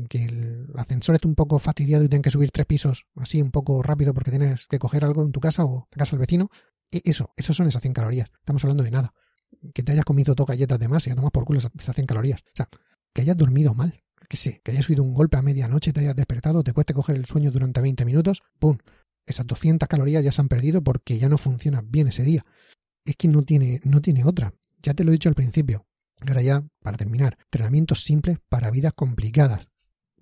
que 0.09 0.25
el 0.25 0.67
ascensor 0.75 1.15
esté 1.15 1.27
un 1.27 1.35
poco 1.35 1.59
fastidiado 1.59 2.03
y 2.03 2.09
tenga 2.09 2.23
que 2.23 2.31
subir 2.31 2.51
tres 2.51 2.65
pisos 2.65 3.07
así 3.15 3.41
un 3.41 3.51
poco 3.51 3.81
rápido 3.81 4.13
porque 4.13 4.31
tienes 4.31 4.67
que 4.67 4.79
coger 4.79 5.05
algo 5.05 5.23
en 5.23 5.31
tu 5.31 5.39
casa 5.39 5.65
o 5.65 5.87
en 5.91 5.97
casa 5.97 6.11
del 6.11 6.19
vecino. 6.19 6.49
Y 6.91 7.09
eso, 7.09 7.31
eso 7.35 7.53
son 7.53 7.67
esas 7.67 7.81
100 7.81 7.93
calorías. 7.93 8.29
Estamos 8.39 8.63
hablando 8.63 8.83
de 8.83 8.91
nada. 8.91 9.13
Que 9.73 9.83
te 9.83 9.93
hayas 9.93 10.05
comido 10.05 10.35
dos 10.35 10.45
galletas 10.45 10.79
de 10.79 10.87
más 10.87 11.05
y 11.07 11.09
ya 11.09 11.15
tomas 11.15 11.31
por 11.31 11.45
culo 11.45 11.59
esas 11.59 11.95
100 11.95 12.07
calorías. 12.07 12.41
O 12.41 12.55
sea, 12.55 12.69
que 13.13 13.21
hayas 13.21 13.37
dormido 13.37 13.73
mal. 13.73 14.03
Que 14.27 14.37
sé, 14.37 14.61
que 14.63 14.71
hayas 14.71 14.85
subido 14.85 15.03
un 15.03 15.13
golpe 15.13 15.37
a 15.37 15.41
medianoche, 15.41 15.93
te 15.93 15.99
hayas 16.01 16.15
despertado, 16.15 16.63
te 16.63 16.73
cueste 16.73 16.93
coger 16.93 17.15
el 17.15 17.25
sueño 17.25 17.51
durante 17.51 17.79
20 17.79 18.05
minutos, 18.05 18.41
¡pum! 18.57 18.77
Esas 19.25 19.45
200 19.45 19.87
calorías 19.87 20.23
ya 20.23 20.31
se 20.31 20.41
han 20.41 20.47
perdido 20.47 20.83
porque 20.83 21.19
ya 21.19 21.29
no 21.29 21.37
funciona 21.37 21.81
bien 21.83 22.07
ese 22.07 22.23
día. 22.23 22.43
Es 23.03 23.15
que 23.15 23.27
no 23.27 23.43
tiene, 23.43 23.81
no 23.83 24.01
tiene 24.01 24.25
otra. 24.25 24.53
Ya 24.81 24.93
te 24.93 25.03
lo 25.03 25.11
he 25.11 25.13
dicho 25.13 25.29
al 25.29 25.35
principio. 25.35 25.85
Ahora 26.21 26.41
ya, 26.41 26.63
para 26.81 26.97
terminar, 26.97 27.37
entrenamientos 27.45 28.03
simples 28.03 28.39
para 28.49 28.71
vidas 28.71 28.93
complicadas. 28.93 29.67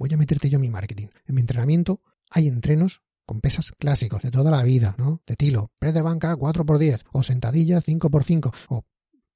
Voy 0.04 0.14
a 0.14 0.18
meterte 0.18 0.50
yo 0.50 0.58
en 0.58 0.64
mi 0.64 0.70
marketing. 0.70 1.08
En 1.28 1.36
mi 1.36 1.40
entrenamiento 1.40 2.02
hay 2.30 2.50
entrenos 2.50 3.02
con 3.26 3.40
pesas 3.40 3.72
clásicos 3.72 4.22
de 4.22 4.32
toda 4.32 4.52
la 4.52 4.62
vida, 4.62 4.96
¿no? 4.98 5.22
De 5.26 5.32
estilo, 5.32 5.72
press 5.80 5.94
de 5.94 6.02
banca 6.02 6.36
4x10 6.36 7.04
o 7.14 7.24
sentadillas 7.24 7.86
5x5 7.88 8.54
o 8.68 8.84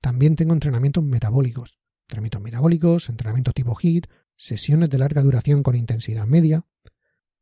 también 0.02 0.36
tengo 0.36 0.52
entrenamientos 0.52 1.06
metabólicos. 1.06 1.80
Entrenamientos 2.10 2.42
metabólicos, 2.42 3.08
entrenamientos 3.08 3.54
tipo 3.54 3.78
HIIT, 3.82 4.08
sesiones 4.36 4.90
de 4.90 4.98
larga 4.98 5.22
duración 5.22 5.64
con 5.64 5.78
intensidad 5.78 6.28
media. 6.28 6.66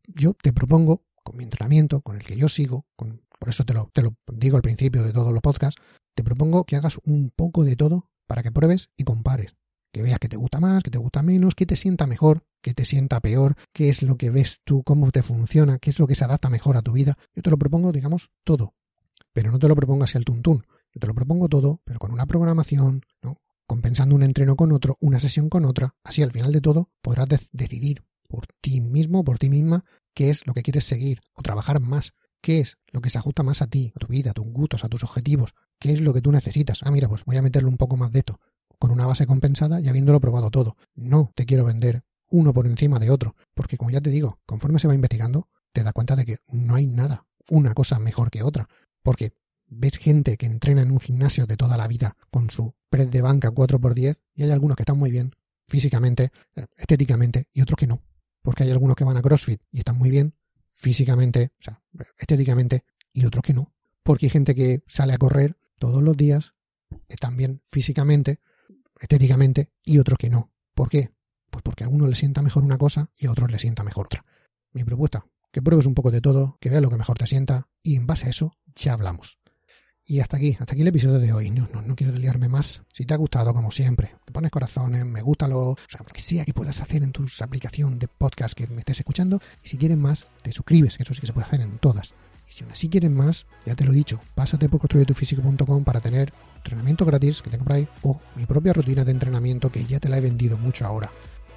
Yo 0.06 0.36
te 0.36 0.54
propongo, 0.54 1.04
con 1.24 1.36
mi 1.36 1.46
entrenamiento, 1.46 2.02
con 2.02 2.18
el 2.18 2.24
que 2.24 2.38
yo 2.38 2.48
sigo, 2.48 2.86
con, 2.96 3.24
por 3.40 3.50
eso 3.50 3.66
te 3.66 3.74
lo, 3.74 3.90
te 3.92 4.04
lo 4.04 4.16
digo 4.34 4.56
al 4.56 4.62
principio 4.62 5.02
de 5.02 5.14
todos 5.14 5.34
los 5.34 5.42
podcasts, 5.42 5.82
te 6.14 6.24
propongo 6.24 6.64
que 6.66 6.76
hagas 6.76 7.00
un 7.04 7.32
poco 7.36 7.64
de 7.64 7.76
todo 7.76 8.12
para 8.28 8.44
que 8.44 8.52
pruebes 8.52 8.92
y 8.96 9.04
compares. 9.04 9.56
Que 9.96 10.02
veas 10.02 10.20
que 10.20 10.28
te 10.28 10.36
gusta 10.36 10.60
más, 10.60 10.84
que 10.84 10.92
te 10.92 10.98
gusta 10.98 11.24
menos, 11.24 11.56
que 11.56 11.66
te 11.66 11.78
sienta 11.78 12.06
mejor, 12.06 12.44
que 12.62 12.74
te 12.74 12.86
sienta 12.86 13.22
peor, 13.22 13.56
qué 13.72 13.88
es 13.88 14.04
lo 14.04 14.18
que 14.18 14.30
ves 14.30 14.60
tú, 14.66 14.84
cómo 14.84 15.10
te 15.10 15.24
funciona, 15.24 15.78
qué 15.80 15.90
es 15.90 16.00
lo 16.00 16.06
que 16.06 16.16
se 16.16 16.26
adapta 16.26 16.50
mejor 16.50 16.76
a 16.76 16.82
tu 16.82 16.92
vida. 16.92 17.18
Yo 17.34 17.42
te 17.42 17.50
lo 17.50 17.58
propongo, 17.58 17.94
digamos, 17.94 18.30
todo. 18.44 18.74
Pero 19.32 19.52
no 19.52 19.58
te 19.58 19.70
lo 19.70 19.76
propongo 19.78 20.04
así 20.04 20.18
al 20.18 20.26
tuntún. 20.26 20.66
Yo 20.94 21.00
te 21.00 21.08
lo 21.08 21.14
propongo 21.14 21.48
todo, 21.48 21.80
pero 21.86 21.98
con 21.98 22.12
una 22.12 22.26
programación, 22.26 23.04
¿no? 23.22 23.38
compensando 23.66 24.16
un 24.16 24.24
entreno 24.24 24.58
con 24.58 24.74
otro, 24.74 24.98
una 25.00 25.22
sesión 25.22 25.48
con 25.48 25.64
otra. 25.64 25.96
Así 26.04 26.22
al 26.24 26.34
final 26.34 26.52
de 26.52 26.60
todo 26.60 26.90
podrás 27.02 27.30
decidir 27.54 28.04
por 28.28 28.48
ti 28.60 28.82
mismo, 28.82 29.24
por 29.24 29.38
ti 29.38 29.50
misma, 29.50 29.86
qué 30.14 30.30
es 30.30 30.46
lo 30.46 30.54
que 30.54 30.62
quieres 30.62 30.84
seguir 30.84 31.22
o 31.36 31.42
trabajar 31.42 31.80
más. 31.80 32.12
¿Qué 32.42 32.60
es 32.60 32.76
lo 32.92 33.00
que 33.00 33.10
se 33.10 33.18
ajusta 33.18 33.44
más 33.44 33.62
a 33.62 33.68
ti, 33.68 33.94
a 33.96 34.00
tu 34.00 34.08
vida, 34.08 34.32
a 34.32 34.34
tus 34.34 34.46
gustos, 34.46 34.84
a 34.84 34.90
tus 34.90 35.06
objetivos? 35.06 35.54
¿Qué 35.80 35.94
es 35.94 36.02
lo 36.02 36.14
que 36.14 36.22
tú 36.22 36.34
necesitas? 36.34 36.80
Ah, 36.84 36.92
mira, 36.92 37.08
pues 37.08 37.24
voy 37.24 37.38
a 37.38 37.42
meterle 37.42 37.70
un 37.70 37.78
poco 37.78 37.96
más 37.96 38.12
de 38.12 38.20
esto, 38.20 38.42
con 38.80 38.92
una 38.92 39.06
base 39.06 39.26
compensada 39.26 39.80
y 39.82 39.88
habiéndolo 39.88 40.20
probado 40.20 40.50
todo. 40.52 40.78
No 40.96 41.32
te 41.36 41.46
quiero 41.46 41.66
vender 41.66 42.04
uno 42.30 42.54
por 42.54 42.68
encima 42.68 43.00
de 43.00 43.10
otro, 43.10 43.36
porque 43.54 43.78
como 43.78 43.92
ya 43.92 44.02
te 44.02 44.10
digo, 44.10 44.40
conforme 44.46 44.80
se 44.80 44.88
va 44.88 44.96
investigando, 44.96 45.50
te 45.72 45.84
das 45.84 45.94
cuenta 45.94 46.16
de 46.16 46.26
que 46.26 46.38
no 46.48 46.76
hay 46.76 46.86
nada, 46.88 47.28
una 47.50 47.74
cosa 47.74 48.00
mejor 48.00 48.30
que 48.30 48.44
otra, 48.44 48.68
porque 49.04 49.34
ves 49.68 49.98
gente 49.98 50.38
que 50.38 50.46
entrena 50.46 50.82
en 50.82 50.92
un 50.92 51.00
gimnasio 51.00 51.46
de 51.46 51.58
toda 51.58 51.78
la 51.78 51.88
vida 51.88 52.16
con 52.32 52.50
su 52.50 52.76
press 52.90 53.10
de 53.12 53.22
banca 53.22 53.52
4x10 53.52 54.18
y 54.34 54.44
hay 54.44 54.52
algunos 54.52 54.76
que 54.76 54.84
están 54.84 54.98
muy 54.98 55.12
bien 55.12 55.32
físicamente, 55.68 56.32
eh, 56.56 56.66
estéticamente 56.78 57.48
y 57.54 57.62
otros 57.62 57.78
que 57.78 57.88
no, 57.88 58.04
porque 58.42 58.64
hay 58.64 58.72
algunos 58.72 58.96
que 58.96 59.04
van 59.04 59.18
a 59.18 59.22
CrossFit 59.22 59.62
y 59.72 59.80
están 59.80 59.98
muy 59.98 60.10
bien 60.10 60.36
físicamente, 60.70 61.52
o 61.60 61.64
sea, 61.64 61.82
estéticamente 62.18 62.84
y 63.14 63.26
otros 63.26 63.44
que 63.44 63.54
no, 63.54 63.74
porque 64.04 64.28
hay 64.28 64.30
gente 64.30 64.56
que 64.56 64.84
sale 64.88 65.14
a 65.14 65.18
correr 65.18 65.58
todos 65.80 66.02
los 66.04 66.16
días, 66.16 66.54
están 67.08 67.38
bien 67.38 67.62
físicamente, 67.64 68.40
estéticamente 69.00 69.72
y 69.84 69.98
otros 69.98 70.18
que 70.18 70.30
no. 70.30 70.52
¿Por 70.74 70.90
qué? 70.90 71.12
Pues 71.50 71.64
porque 71.64 71.84
a 71.84 71.90
uno 71.90 72.08
le 72.08 72.16
sienta 72.16 72.42
mejor 72.42 72.64
una 72.64 72.78
cosa 72.78 73.10
y 73.18 73.28
a 73.28 73.32
otro 73.32 73.48
le 73.48 73.60
sienta 73.60 73.84
mejor 73.84 74.08
otra. 74.08 74.26
Mi 74.74 74.84
propuesta, 74.84 75.26
que 75.52 75.62
pruebes 75.62 75.86
un 75.86 75.96
poco 75.96 76.12
de 76.12 76.22
todo, 76.22 76.58
que 76.60 76.70
veas 76.70 76.82
lo 76.82 76.90
que 76.90 76.98
mejor 76.98 77.18
te 77.18 77.28
sienta 77.28 77.70
y 77.82 77.96
en 77.96 78.08
base 78.08 78.28
a 78.28 78.30
eso 78.30 78.58
ya 78.76 78.94
hablamos. 78.94 79.40
Y 80.08 80.20
hasta 80.20 80.38
aquí, 80.38 80.56
hasta 80.60 80.74
aquí 80.74 80.82
el 80.84 80.90
episodio 80.90 81.18
de 81.18 81.34
hoy. 81.34 81.50
No, 81.50 81.68
no, 81.74 81.82
no 81.82 81.96
quiero 81.96 82.14
desliarme 82.14 82.48
más. 82.48 82.84
Si 82.94 83.06
te 83.06 83.16
ha 83.16 83.18
gustado, 83.18 83.56
como 83.56 83.72
siempre, 83.72 84.16
te 84.24 84.32
pones 84.32 84.52
corazones, 84.52 85.04
me 85.04 85.22
gusta 85.22 85.48
lo, 85.48 85.70
o 85.70 85.78
sea, 85.88 86.02
lo 86.06 86.14
que 86.14 86.22
sea 86.22 86.46
que 86.46 86.54
puedas 86.54 86.80
hacer 86.80 87.02
en 87.02 87.12
tu 87.12 87.26
aplicación 87.40 87.98
de 87.98 88.08
podcast 88.08 88.54
que 88.54 88.68
me 88.68 88.80
estés 88.80 89.00
escuchando. 89.00 89.40
Y 89.64 89.70
si 89.70 89.78
quieres 89.78 89.98
más, 89.98 90.28
te 90.44 90.52
suscribes, 90.52 90.98
que 90.98 91.04
eso 91.04 91.16
sí 91.16 91.22
que 91.22 91.28
se 91.28 91.34
puede 91.34 91.48
hacer 91.48 91.62
en 91.62 91.80
todas. 91.80 92.14
Y 92.48 92.54
si 92.54 92.64
aún 92.64 92.74
así 92.74 92.90
quieres 92.90 93.12
más, 93.12 93.46
ya 93.66 93.76
te 93.76 93.86
lo 93.86 93.92
he 93.92 93.96
dicho, 93.96 94.22
pásate 94.36 94.70
por 94.70 94.80
construyetufísico.com 94.80 95.84
para 95.84 96.00
tener 96.00 96.34
entrenamiento 96.58 97.06
gratis 97.06 97.42
que 97.42 97.50
tengo 97.50 97.66
por 97.66 97.88
o 98.04 98.22
mi 98.36 98.46
propia 98.46 98.74
rutina 98.74 99.04
de 99.04 99.12
entrenamiento 99.12 99.72
que 99.72 99.86
ya 99.86 100.00
te 100.00 100.10
la 100.10 100.18
he 100.18 100.22
vendido 100.22 100.58
mucho 100.58 100.86
ahora. 100.86 101.12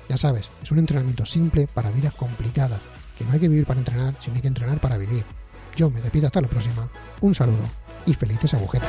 Ya 0.08 0.16
sabes, 0.16 0.50
es 0.62 0.70
un 0.72 0.78
entrenamiento 0.78 1.26
simple 1.26 1.66
para 1.66 1.90
vidas 1.90 2.14
complicadas, 2.14 2.80
que 3.16 3.24
no 3.24 3.32
hay 3.32 3.40
que 3.40 3.48
vivir 3.48 3.66
para 3.66 3.80
entrenar, 3.80 4.14
sino 4.20 4.36
hay 4.36 4.42
que 4.42 4.48
entrenar 4.48 4.80
para 4.80 4.96
vivir. 4.96 5.24
Yo 5.76 5.90
me 5.90 6.00
despido 6.00 6.26
hasta 6.26 6.40
la 6.40 6.48
próxima, 6.48 6.88
un 7.20 7.34
saludo 7.34 7.68
y 8.06 8.14
felices 8.14 8.54
agujetas. 8.54 8.88